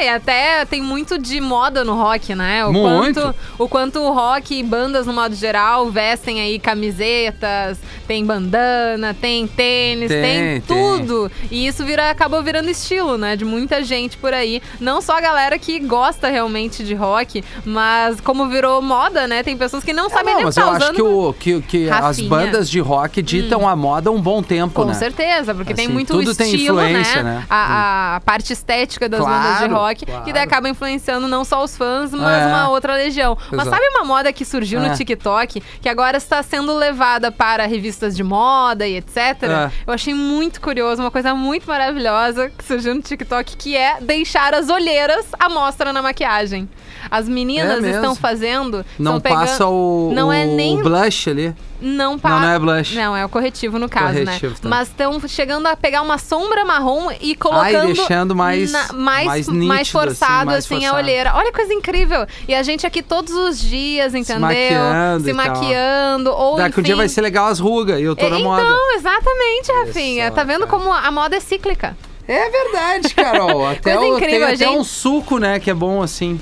[0.00, 2.64] É, e até tem muito de moda no rock, né?
[2.64, 3.20] O Muito.
[3.20, 9.14] Quanto, o quanto o rock e bandas, no modo geral, vestem aí camisetas, tem bandana,
[9.14, 10.62] tem tênis, Tem, tem, tem.
[10.62, 11.30] tudo.
[11.50, 13.36] E isso vira, acabou virando estilo, né?
[13.36, 14.62] De muita gente por aí.
[14.80, 19.42] Não só a galera que gosta realmente de rock, mas como virou moda, né?
[19.42, 21.90] Tem pessoas que não sabem não, nem mas tá eu acho que, o, que, que
[21.90, 22.26] as Rafinha.
[22.26, 22.30] Hum.
[22.30, 24.94] bandas de rock ditam a moda um bom tempo, Com né?
[24.94, 27.34] certeza, porque tem Assim, muito tudo tem estilo, influência, né?
[27.34, 27.46] né?
[27.50, 30.24] A, a parte estética das Claro, bandas de rock, claro.
[30.24, 32.46] que daí acaba influenciando não só os fãs, mas É.
[32.46, 33.36] uma outra legião.
[33.50, 33.70] Mas Exato.
[33.70, 34.88] sabe uma moda que surgiu É.
[34.88, 39.16] no TikTok, que agora está sendo levada para revistas de moda e etc?
[39.42, 39.70] É.
[39.86, 44.54] Eu achei muito curioso, uma coisa muito maravilhosa que surgiu no TikTok, que é deixar
[44.54, 46.68] as olheiras à mostra na maquiagem.
[47.10, 48.84] As meninas É estão fazendo.
[48.98, 51.54] Não estão pegando- passa o, Não o é nem blush ali.
[51.80, 52.30] Não pa...
[52.30, 52.94] Não, não é blush.
[52.94, 54.58] Não, é o corretivo no caso, Corretivo, né?
[54.62, 54.68] tá.
[54.68, 57.92] Mas estão chegando a pegar uma sombra marrom e colocando.
[57.94, 60.96] deixando mais- na- mais, mais mais nítido, assim, forçado, mais assim, a forçado.
[60.98, 61.32] olheira.
[61.34, 62.26] Olha que coisa incrível.
[62.46, 64.40] E a gente aqui todos os dias, entendeu?
[64.42, 65.46] maquiando Se e tal.
[65.46, 66.30] maquiando.
[66.32, 68.38] Ou Daqui um dia enfim- vai ser legal as rugas e eu tô É, na
[68.38, 68.76] então, moda.
[68.94, 70.28] exatamente, Rafinha.
[70.28, 70.70] só, tá vendo cara.
[70.70, 71.96] como a moda é cíclica?
[72.28, 73.66] É verdade, Carol.
[73.70, 76.40] Até Coisa o, incrível, tem até um suco, né, que é bom assim.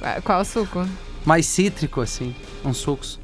[0.00, 0.86] Qual- Qual o suco?
[1.24, 2.34] Mais cítrico, assim.
[2.64, 3.18] Uns sucos.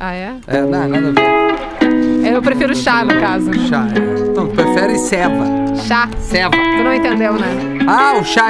[0.00, 0.34] Ah, é?
[0.46, 2.32] É, não, nada a ver.
[2.34, 3.50] Eu prefiro chá, no caso.
[3.68, 3.86] Chá.
[3.94, 4.20] é.
[4.30, 5.44] Então, tu prefere ceva.
[5.86, 6.08] Chá.
[6.20, 6.50] Ceva.
[6.50, 7.48] Tu não entendeu, né?
[7.88, 8.48] Ah, o chá.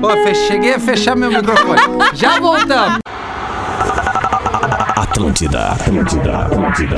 [0.00, 1.80] Pô, cheguei a fechar meu microfone.
[2.12, 2.98] Já voltamos.
[4.96, 6.96] Atlântida, Atlântida, Atlântida.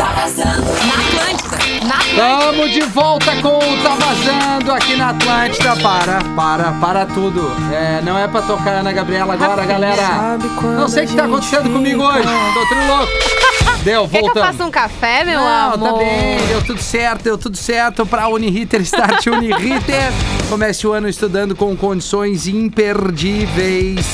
[1.88, 5.76] Tamo de volta com o Tá Vazando aqui na Atlântida.
[5.76, 7.50] Para, para, para tudo.
[7.72, 10.38] É, não é pra tocar Ana Gabriela agora, galera.
[10.62, 12.22] Não sei o que tá acontecendo comigo hoje.
[12.54, 13.12] Tô tudo louco.
[13.84, 15.92] Deu, Quer que eu faça um café, meu Não, amor?
[15.92, 20.10] tá bem, deu tudo certo, deu tudo certo pra Uniriter Start Uniriter.
[20.48, 24.06] Comece o ano estudando com condições imperdíveis.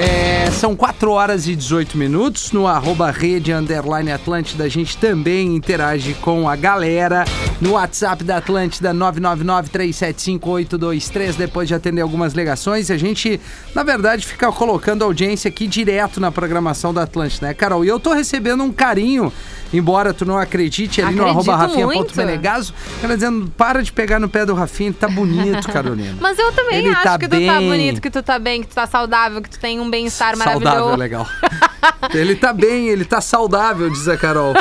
[0.00, 2.52] É, são 4 horas e 18 minutos.
[2.52, 7.26] No arroba rede underline Atlântida, a gente também interage com a galera.
[7.60, 12.90] No WhatsApp da Atlântida, 999-375-823, depois de atender algumas ligações.
[12.90, 13.38] A gente,
[13.74, 17.84] na verdade, fica colocando audiência aqui direto na programação da Atlântida, né, Carol?
[17.84, 19.30] E eu tô recebendo um carinho,
[19.72, 22.08] embora tu não acredite, ali no Acredito arroba muito.
[22.08, 22.74] rafinha.menegaso.
[23.02, 26.16] Ela dizendo, para de pegar no pé do Rafinha, tá bonito, Carolina.
[26.20, 27.68] Mas eu também Ele acho tá que tu tá bem.
[27.68, 30.60] bonito, que tu tá bem, que tu tá saudável, que tu tem um bem-estar Saudável,
[30.60, 30.96] maravilhoso.
[30.96, 31.26] legal.
[32.14, 34.54] ele tá bem, ele tá saudável, diz a Carol.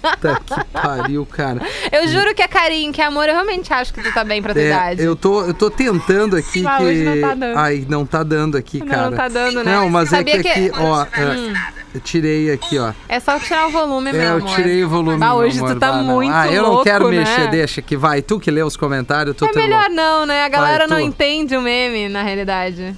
[0.00, 1.60] Puta que pariu, cara.
[1.92, 4.42] Eu juro que é carinho, que é amor, eu realmente acho que tu tá bem
[4.42, 5.02] pra tua É, idade.
[5.02, 6.84] eu, tô, eu tô tentando aqui Ah, que.
[6.84, 7.58] hoje não tá dando.
[7.58, 9.10] Ai, não tá dando aqui, Não, cara.
[9.10, 9.74] não tá dando, né?
[9.74, 11.02] Não, mas Sabia é que, que- aqui, ó.
[11.02, 11.06] Hum.
[11.12, 12.92] é, tirei aqui, ó.
[13.08, 14.48] É só tirar o volume, É, meu eu amor.
[14.54, 15.18] tirei o volume.
[15.18, 16.04] Meu hoje amor, tu tá não.
[16.04, 17.18] muito Ah, eu não louco, quero né?
[17.18, 18.20] mexer, deixa que vai.
[18.22, 20.44] Tu que lê os comentários, eu tô É melhor não, né?
[20.44, 21.08] A galera Vai, não tu.
[21.08, 22.94] entende o meme, na realidade.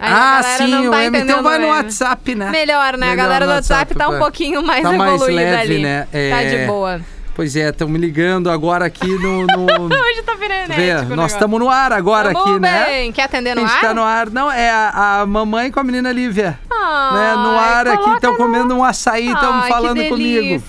[0.00, 1.08] Aí Ah, a galera sim, não o tá M.
[1.08, 1.76] Então entendendo vai o no meme.
[1.78, 2.50] WhatsApp, né?
[2.50, 3.06] Melhor, né?
[3.06, 5.82] a Melhor galera no do WhatsApp tá um pouquinho mais Tá mais evoluída leve, ali.
[5.82, 6.06] né?
[6.12, 6.60] Tá É.
[6.60, 7.00] de boa.
[7.38, 9.46] Pois é, estão me ligando agora aqui no.
[9.46, 9.84] no...
[9.94, 11.12] Hoje tá Vê, frenético.
[11.12, 12.84] o nós estamos no ar agora Tamo aqui, né?
[12.86, 13.12] bem.
[13.12, 13.80] Quer atender no a gente ar?
[13.80, 14.28] tá no ar.
[14.28, 16.58] Não, é a, a mamãe com a menina Lívia.
[16.68, 17.34] Ai, né?
[17.36, 20.64] No ar aqui, estão no- comendo um açaí, estão falando comigo.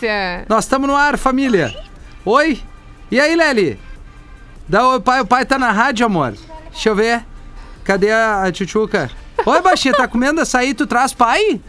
[0.47, 1.75] Nós estamos no ar, família.
[2.23, 2.61] Oi?
[3.09, 3.79] E aí, Lely?
[4.67, 6.35] Dá o pai, o pai tá na rádio, amor.
[6.71, 7.25] Deixa eu ver.
[7.83, 9.09] Cadê a, a tchutchuca?
[9.43, 10.75] Oi, baixinha, tá comendo açaí?
[10.75, 11.59] Tu traz pai?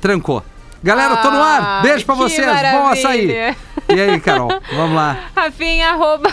[0.00, 0.42] Trancou.
[0.82, 1.62] Galera, tô no ar.
[1.62, 2.46] Ah, Beijo pra vocês.
[2.72, 3.54] Bom açaí.
[3.88, 4.48] E aí, Carol?
[4.72, 5.16] Vamos lá.
[5.36, 6.32] Rafinha, arroba...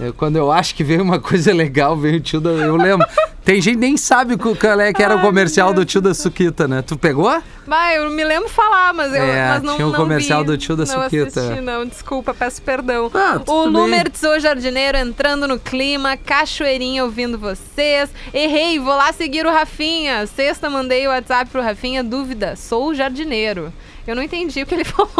[0.00, 2.50] Eu- quando eu acho que veio uma coisa legal, veio o tio da.
[2.50, 3.06] Eu lembro.
[3.44, 6.00] Tem gente que nem sabe qual é que era o Ai, comercial meu do tio
[6.00, 6.82] da Suquita, né?
[6.82, 7.42] Tu pegou?
[7.66, 10.46] Vai, eu me lembro falar, mas eu É, mas não, tinha um não comercial vi.
[10.46, 11.40] do tio da não Suquita.
[11.40, 13.10] Assisti, não, desculpa, peço perdão.
[13.14, 13.64] Ah, o.
[13.66, 18.10] Lumertz, o jardineiro, entrando no clima, cachoeirinha ouvindo vocês.
[18.32, 20.26] Errei, vou lá seguir o Rafinha.
[20.26, 23.72] Sexta, mandei o WhatsApp pro Rafinha, dúvida, sou o jardineiro.
[24.06, 25.10] Eu não entendi o que ele falou.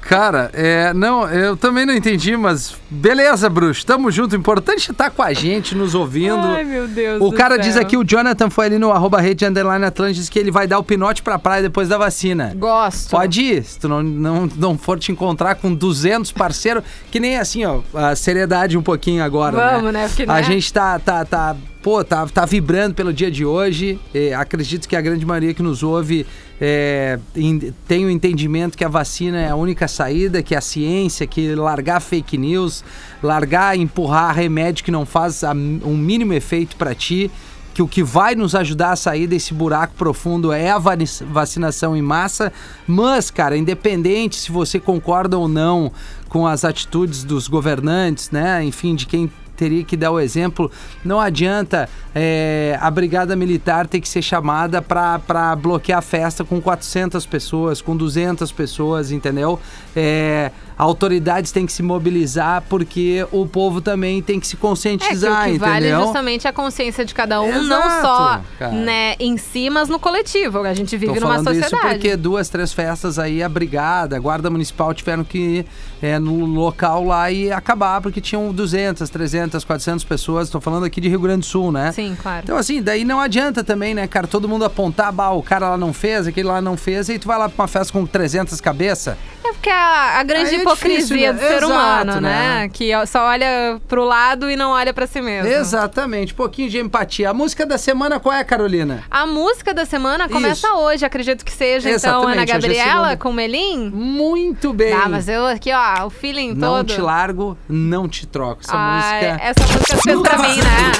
[0.00, 0.92] Cara, é.
[0.94, 3.84] Não, eu também não entendi, mas beleza, bruxo.
[3.84, 4.32] Tamo junto.
[4.34, 6.36] O importante é estar com a gente, nos ouvindo.
[6.38, 7.64] Ai, meu Deus O cara céu.
[7.64, 10.78] diz aqui, o Jonathan foi ali no arroba rede underline Atlantis que ele vai dar
[10.78, 12.52] o pinote pra praia depois da vacina.
[12.56, 13.10] Gosto.
[13.10, 17.38] Pode ir, se tu não, não, não for te encontrar com 200 parceiros, que nem
[17.38, 20.06] assim, ó, a seriedade um pouquinho agora, Vamos, né?
[20.08, 20.42] Porque, A né?
[20.42, 24.96] gente tá, tá, tá, pô, tá, tá vibrando pelo dia de hoje, É, acredito que
[24.96, 26.26] a grande maioria que nos ouve
[26.60, 31.26] é, em- tem o entendimento que a vacina é a única saída, que a ciência,
[31.26, 32.84] que largar fake news,
[33.22, 37.30] largar, empurrar remédio que não faz a- um mínimo efeito pra ti,
[37.72, 42.02] que o que vai nos ajudar a sair desse buraco profundo é a vacinação em
[42.02, 42.52] massa,
[42.86, 45.92] mas, cara, independente se você concorda ou não
[46.28, 49.30] com as atitudes dos governantes, né, enfim, de quem
[49.60, 50.70] teria que dar o exemplo,
[51.04, 56.58] não adianta é, a brigada militar ter que ser chamada para bloquear a festa com
[56.62, 59.60] 400 pessoas, com 200 pessoas, entendeu?
[59.94, 64.62] É, autoridades têm que se mobilizar porque o povo também tem que se É que
[64.62, 66.04] conscientizar, o que vale entendeu?
[66.06, 68.72] justamente a consciência de cada um, Exato, não só cara.
[68.72, 70.60] né, em si, mas no coletivo.
[70.60, 71.74] A gente vive Tô numa falando sociedade.
[71.74, 75.66] isso porque duas, três festas aí, a brigada, a guarda municipal tiveram que
[76.02, 80.48] é, no local lá e acabar, porque tinham 200, 300, 400 pessoas.
[80.50, 81.92] Tô falando aqui de Rio Grande do Sul, né?
[81.92, 82.42] Sim, claro.
[82.44, 84.26] Então, assim, daí não adianta também, né, cara?
[84.26, 87.26] Todo mundo apontar, bah, o cara lá não fez, aquele lá não fez, e tu
[87.28, 89.16] vai lá pra uma festa com 300 cabeças.
[89.44, 91.32] É porque a, a grande Aí é hipocrisia difícil, né?
[91.32, 92.60] do ser Exato, humano, né?
[92.60, 92.68] né?
[92.68, 95.50] Que só olha pro lado e não olha pra si mesmo.
[95.50, 97.30] Exatamente, um pouquinho de empatia.
[97.30, 99.02] A música da semana qual é, Carolina?
[99.10, 100.76] A música da semana começa Isso.
[100.76, 103.16] hoje, acredito que seja, então, Exatamente, Ana hoje é Gabriela segunda.
[103.16, 103.90] com Melim.
[103.90, 104.92] Muito bem.
[104.92, 106.86] Ah, mas eu aqui, ó, o feeling Não todo.
[106.94, 108.60] te largo, não te troco.
[108.62, 108.96] Essa Ai,
[109.30, 109.44] música.
[109.44, 110.92] Essa música fez pra mim, né?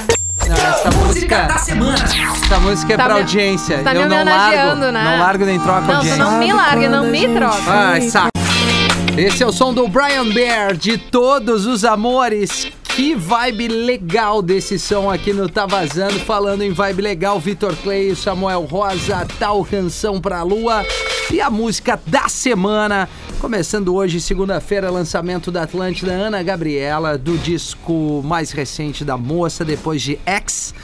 [0.47, 1.35] Não, essa música.
[1.55, 3.83] Essa música é Tá pra me- audiência.
[3.83, 4.75] tá eu me não largo.
[4.91, 4.91] né?
[5.03, 6.23] Não largo nem troco Não, audiência.
[6.23, 7.61] não me larga, não me troca.
[7.67, 8.29] Ai, saco.
[9.17, 12.71] Esse é o som do Brian Bear, de todos os amores.
[12.95, 16.19] Que vibe legal desse som aqui no Tá Vazando.
[16.19, 20.85] Falando em vibe legal, Vitor Clay, Samuel Rosa, tal canção pra lua.
[21.31, 23.07] E a música da semana.
[23.41, 29.99] Começando hoje, segunda-feira, lançamento da Atlântida, Ana Gabriela, do disco mais recente da moça, depois
[29.99, 30.75] de X.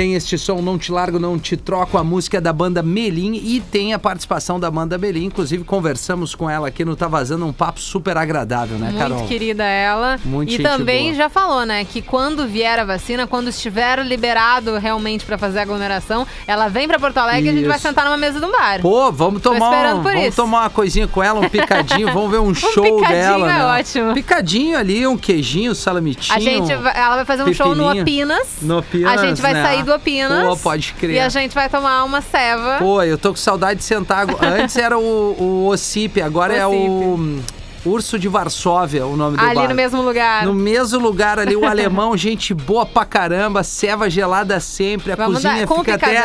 [0.00, 3.60] Tem este som Não Te Largo, Não Te Troco, a música da banda Melim e
[3.60, 5.26] tem a participação da banda Melim.
[5.26, 9.18] Inclusive, conversamos com ela aqui no Tá Vazando, um papo super agradável, né, Carol?
[9.18, 10.18] Muito querida ela.
[10.24, 11.16] Muito e também boa.
[11.16, 15.62] já falou, né, que quando vier a vacina, quando estiver liberado realmente pra fazer a
[15.64, 18.52] aglomeração, ela vem pra Porto Alegre e a gente vai sentar numa mesa de um
[18.52, 18.80] bar.
[18.80, 20.36] Pô, vamos tomar, um, vamos isso.
[20.36, 23.52] tomar uma coisinha com ela, um picadinho, vamos ver um, show picadinho dela.
[23.52, 23.64] é né?
[23.66, 24.14] ótimo.
[24.14, 26.34] Picadinho ali, um queijinho, salamitinho.
[26.34, 27.90] A gente ela vai fazer um show no.
[27.90, 28.48] Apinas.
[28.62, 29.62] No Apinas, A gente vai né?
[29.62, 30.46] sair do do Opinas.
[30.46, 31.16] Pô, pode crer.
[31.16, 32.76] E a gente vai tomar uma ceva.
[32.78, 34.26] Pô, eu tô com saudade de sentar.
[34.42, 37.40] Antes era o, o Ocipe, agora é o
[37.84, 39.68] Urso de Varsóvia, o nome do ali bar.
[39.68, 40.44] no mesmo lugar.
[40.44, 45.34] No mesmo lugar ali, o alemão, gente boa pra caramba, ceva gelada sempre, a Vamos
[45.42, 46.22] cozinha dar- com fica até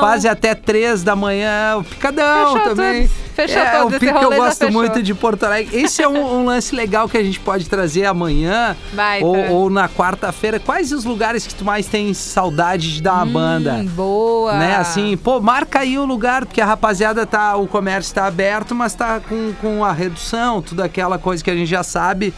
[0.00, 3.08] quase até três da manhã, o picadão Fechou também.
[3.08, 3.27] tudo.
[3.38, 5.80] Fechou é, tudo, o pico que eu gosto muito de Porto Alegre.
[5.80, 9.24] Esse é um, um lance legal que a gente pode trazer amanhã Baita.
[9.24, 10.58] ou, ou na quarta-feira.
[10.58, 13.74] Quais os lugares que tu mais tem saudade de dar uma banda?
[13.74, 14.58] Hum, boa.
[14.58, 18.74] Né, assim, pô, marca aí o lugar, porque a rapaziada tá, o comércio tá aberto,
[18.74, 22.34] mas tá com, com a redução, tudo aquela coisa que a gente já sabe.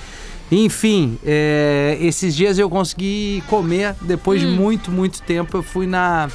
[0.53, 4.51] Enfim, é, esses dias eu consegui comer, depois Hum.
[4.51, 6.29] de muito, muito tempo, eu fui na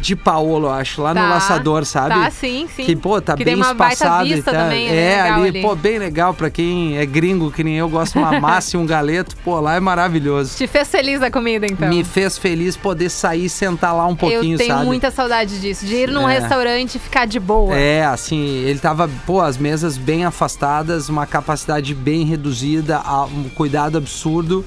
[0.00, 2.14] de Paolo, acho, lá no Tá, Laçador, sabe?
[2.14, 2.84] Tá, sim, sim.
[2.84, 4.26] Que, pô, tá Que bem tem uma baita espaçado.
[4.26, 4.96] e vista tá- também, né?
[4.96, 5.62] é, Legal ali, ali.
[5.62, 8.80] pô, bem legal pra quem é gringo, que nem eu, gosto de uma massa e
[8.80, 10.56] um galeto, pô, lá é maravilhoso.
[10.56, 11.88] Te fez feliz a comida, então.
[11.88, 14.84] Me fez feliz poder sair e sentar lá um pouquinho, Eu tenho sabe?
[14.86, 16.38] muita saudade disso, de ir num É.
[16.38, 17.74] restaurante e ficar de boa.
[17.76, 23.48] É, assim, ele tava, pô, as mesas bem afastadas, uma capacidade bem reduzida, a- um
[23.48, 24.64] cuidado absurdo.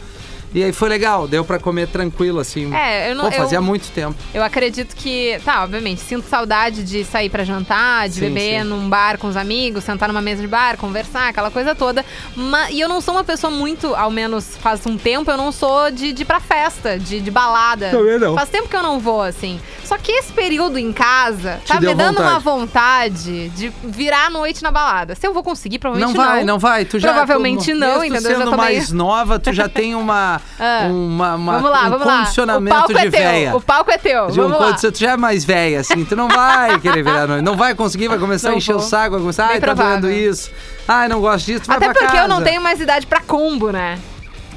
[0.54, 2.74] E aí foi legal, deu pra comer tranquilo, assim.
[2.76, 4.16] É, eu não- Pô, fazia eu- muito tempo.
[4.34, 8.68] Eu acredito que, tá, obviamente, sinto saudade de sair pra jantar, de Sim, beber sim.
[8.68, 12.06] num bar com os amigos, sentar numa mesa de bar, conversar, aquela coisa toda.
[12.36, 15.52] Ma- e eu não sou uma pessoa muito, ao menos faz um tempo, eu não
[15.52, 17.89] sou de, de ir pra festa, de, de balada.
[17.89, 18.36] Também não.
[18.36, 19.60] Faz tempo que eu não vou, assim.
[19.86, 22.30] Só que esse período em casa tá deu me dando vontade.
[22.34, 25.16] uma vontade de virar a noite na balada.
[25.16, 26.86] Se eu vou conseguir, Não provavelmente vai, não vai.
[26.86, 28.16] Tu já, Provavelmente tu, não, entendeu?
[28.16, 30.88] Eu sendo já tô meio- mais nova, tu já tem uma, Ah.
[30.92, 32.18] uma, uma- Vamos lá, um vamos lá.
[32.20, 33.56] Condicionamento palco de é véia.
[33.56, 34.28] O palco é teu.
[34.28, 34.68] De um vamos lá.
[34.68, 37.44] condicio- tu já é mais velha, assim, tu não vai querer virar noite.
[37.44, 38.82] Não vai conseguir, vai começar Não a encher vou.
[38.82, 40.02] o saco, vai começar, Bem ai, tá provável.
[40.02, 40.52] doendo isso.
[40.88, 42.44] Ai, não gosto disso, tu Até porque eu não casa.
[42.44, 43.98] tenho mais idade pra combo, né?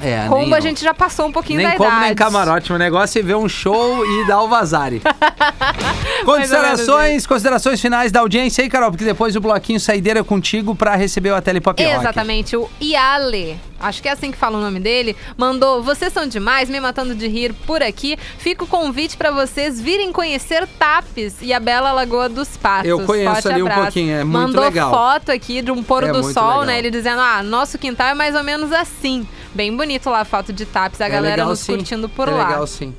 [0.01, 2.05] É, nem a gente já passou um pouquinho Nem da como, idade.
[2.05, 2.73] nem camarote.
[2.73, 5.01] O negócio é ver um show e dar o vazare.
[6.25, 10.95] Considerações, considerações finais da audiência aí, Carol, porque depois o bloquinho saideira é contigo pra
[10.95, 11.95] receber o Telepop Rock.
[11.99, 16.27] Exatamente, o Iale, acho que é assim que fala o nome dele, mandou: Vocês são
[16.27, 18.17] demais, me matando de rir por aqui.
[18.37, 22.89] Fica o convite pra vocês virem conhecer Tapes e a Bela Lagoa dos Patos.
[22.89, 23.81] Eu conheço Forte ali um abraço.
[23.83, 24.91] pouquinho, é muito Mandou legal.
[24.91, 26.65] foto aqui de um pôr É do sol, legal.
[26.65, 26.79] né?
[26.79, 29.27] Ele dizendo: Ah, nosso quintal é mais ou menos assim.
[29.53, 31.75] Bem bonito lá a foto de Tapes, a É galera legal, nos sim.
[31.75, 32.47] curtindo por é lá.
[32.49, 32.93] legal sim.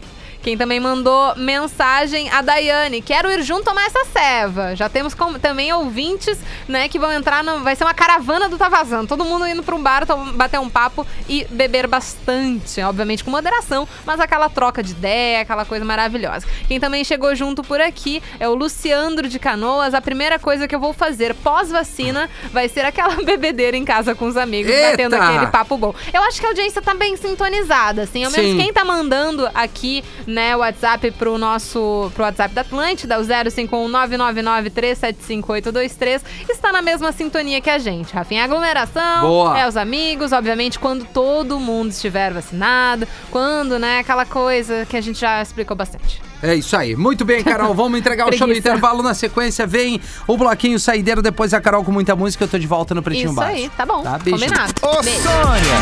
[0.46, 3.02] Quem também mandou mensagem, a Daiane.
[3.02, 4.76] Quero ir junto tomar essa ceva.
[4.76, 6.38] Já temos com- também ouvintes,
[6.68, 7.64] né, que vão entrar no...
[7.64, 9.08] Vai ser uma caravana do Tá Vazando.
[9.08, 12.80] Todo mundo indo pra um bar, bater um papo e beber bastante.
[12.80, 16.46] Obviamente com moderação, mas aquela troca de ideia, aquela coisa maravilhosa.
[16.68, 19.94] Quem também chegou junto por aqui é o Luciandro de Canoas.
[19.94, 24.26] A primeira coisa que eu vou fazer pós-vacina vai ser aquela bebedeira em casa com
[24.28, 24.90] os amigos, Eita!
[24.92, 25.92] batendo aquele papo bom.
[26.14, 28.22] Eu acho que a audiência tá bem sintonizada, assim.
[28.22, 28.58] Ao menos Sim.
[28.58, 30.04] quem tá mandando aqui,
[30.36, 36.20] né, o WhatsApp pro nosso pro WhatsApp da Atlântida, o 051-999-375-823,
[36.50, 38.12] está na mesma sintonia que a gente.
[38.12, 39.58] Rafinha, aglomeração, Boa.
[39.58, 45.00] é os amigos, obviamente, quando todo mundo estiver vacinado, quando, né, aquela coisa que a
[45.00, 46.20] gente já explicou bastante.
[46.42, 46.94] É isso aí.
[46.96, 47.72] Muito bem, Carol.
[47.74, 49.66] Vamos entregar o show do intervalo na sequência.
[49.66, 52.44] Vem o bloquinho saideiro, depois a Carol com muita música.
[52.44, 53.56] Eu tô de volta no Pretinho Isso Básico.
[53.56, 54.02] aí, tá bom.
[54.02, 54.38] Tá, beijo.
[54.38, 54.72] Combinado.
[54.82, 55.22] Ô, Beijo.
[55.22, 55.76] Sônia!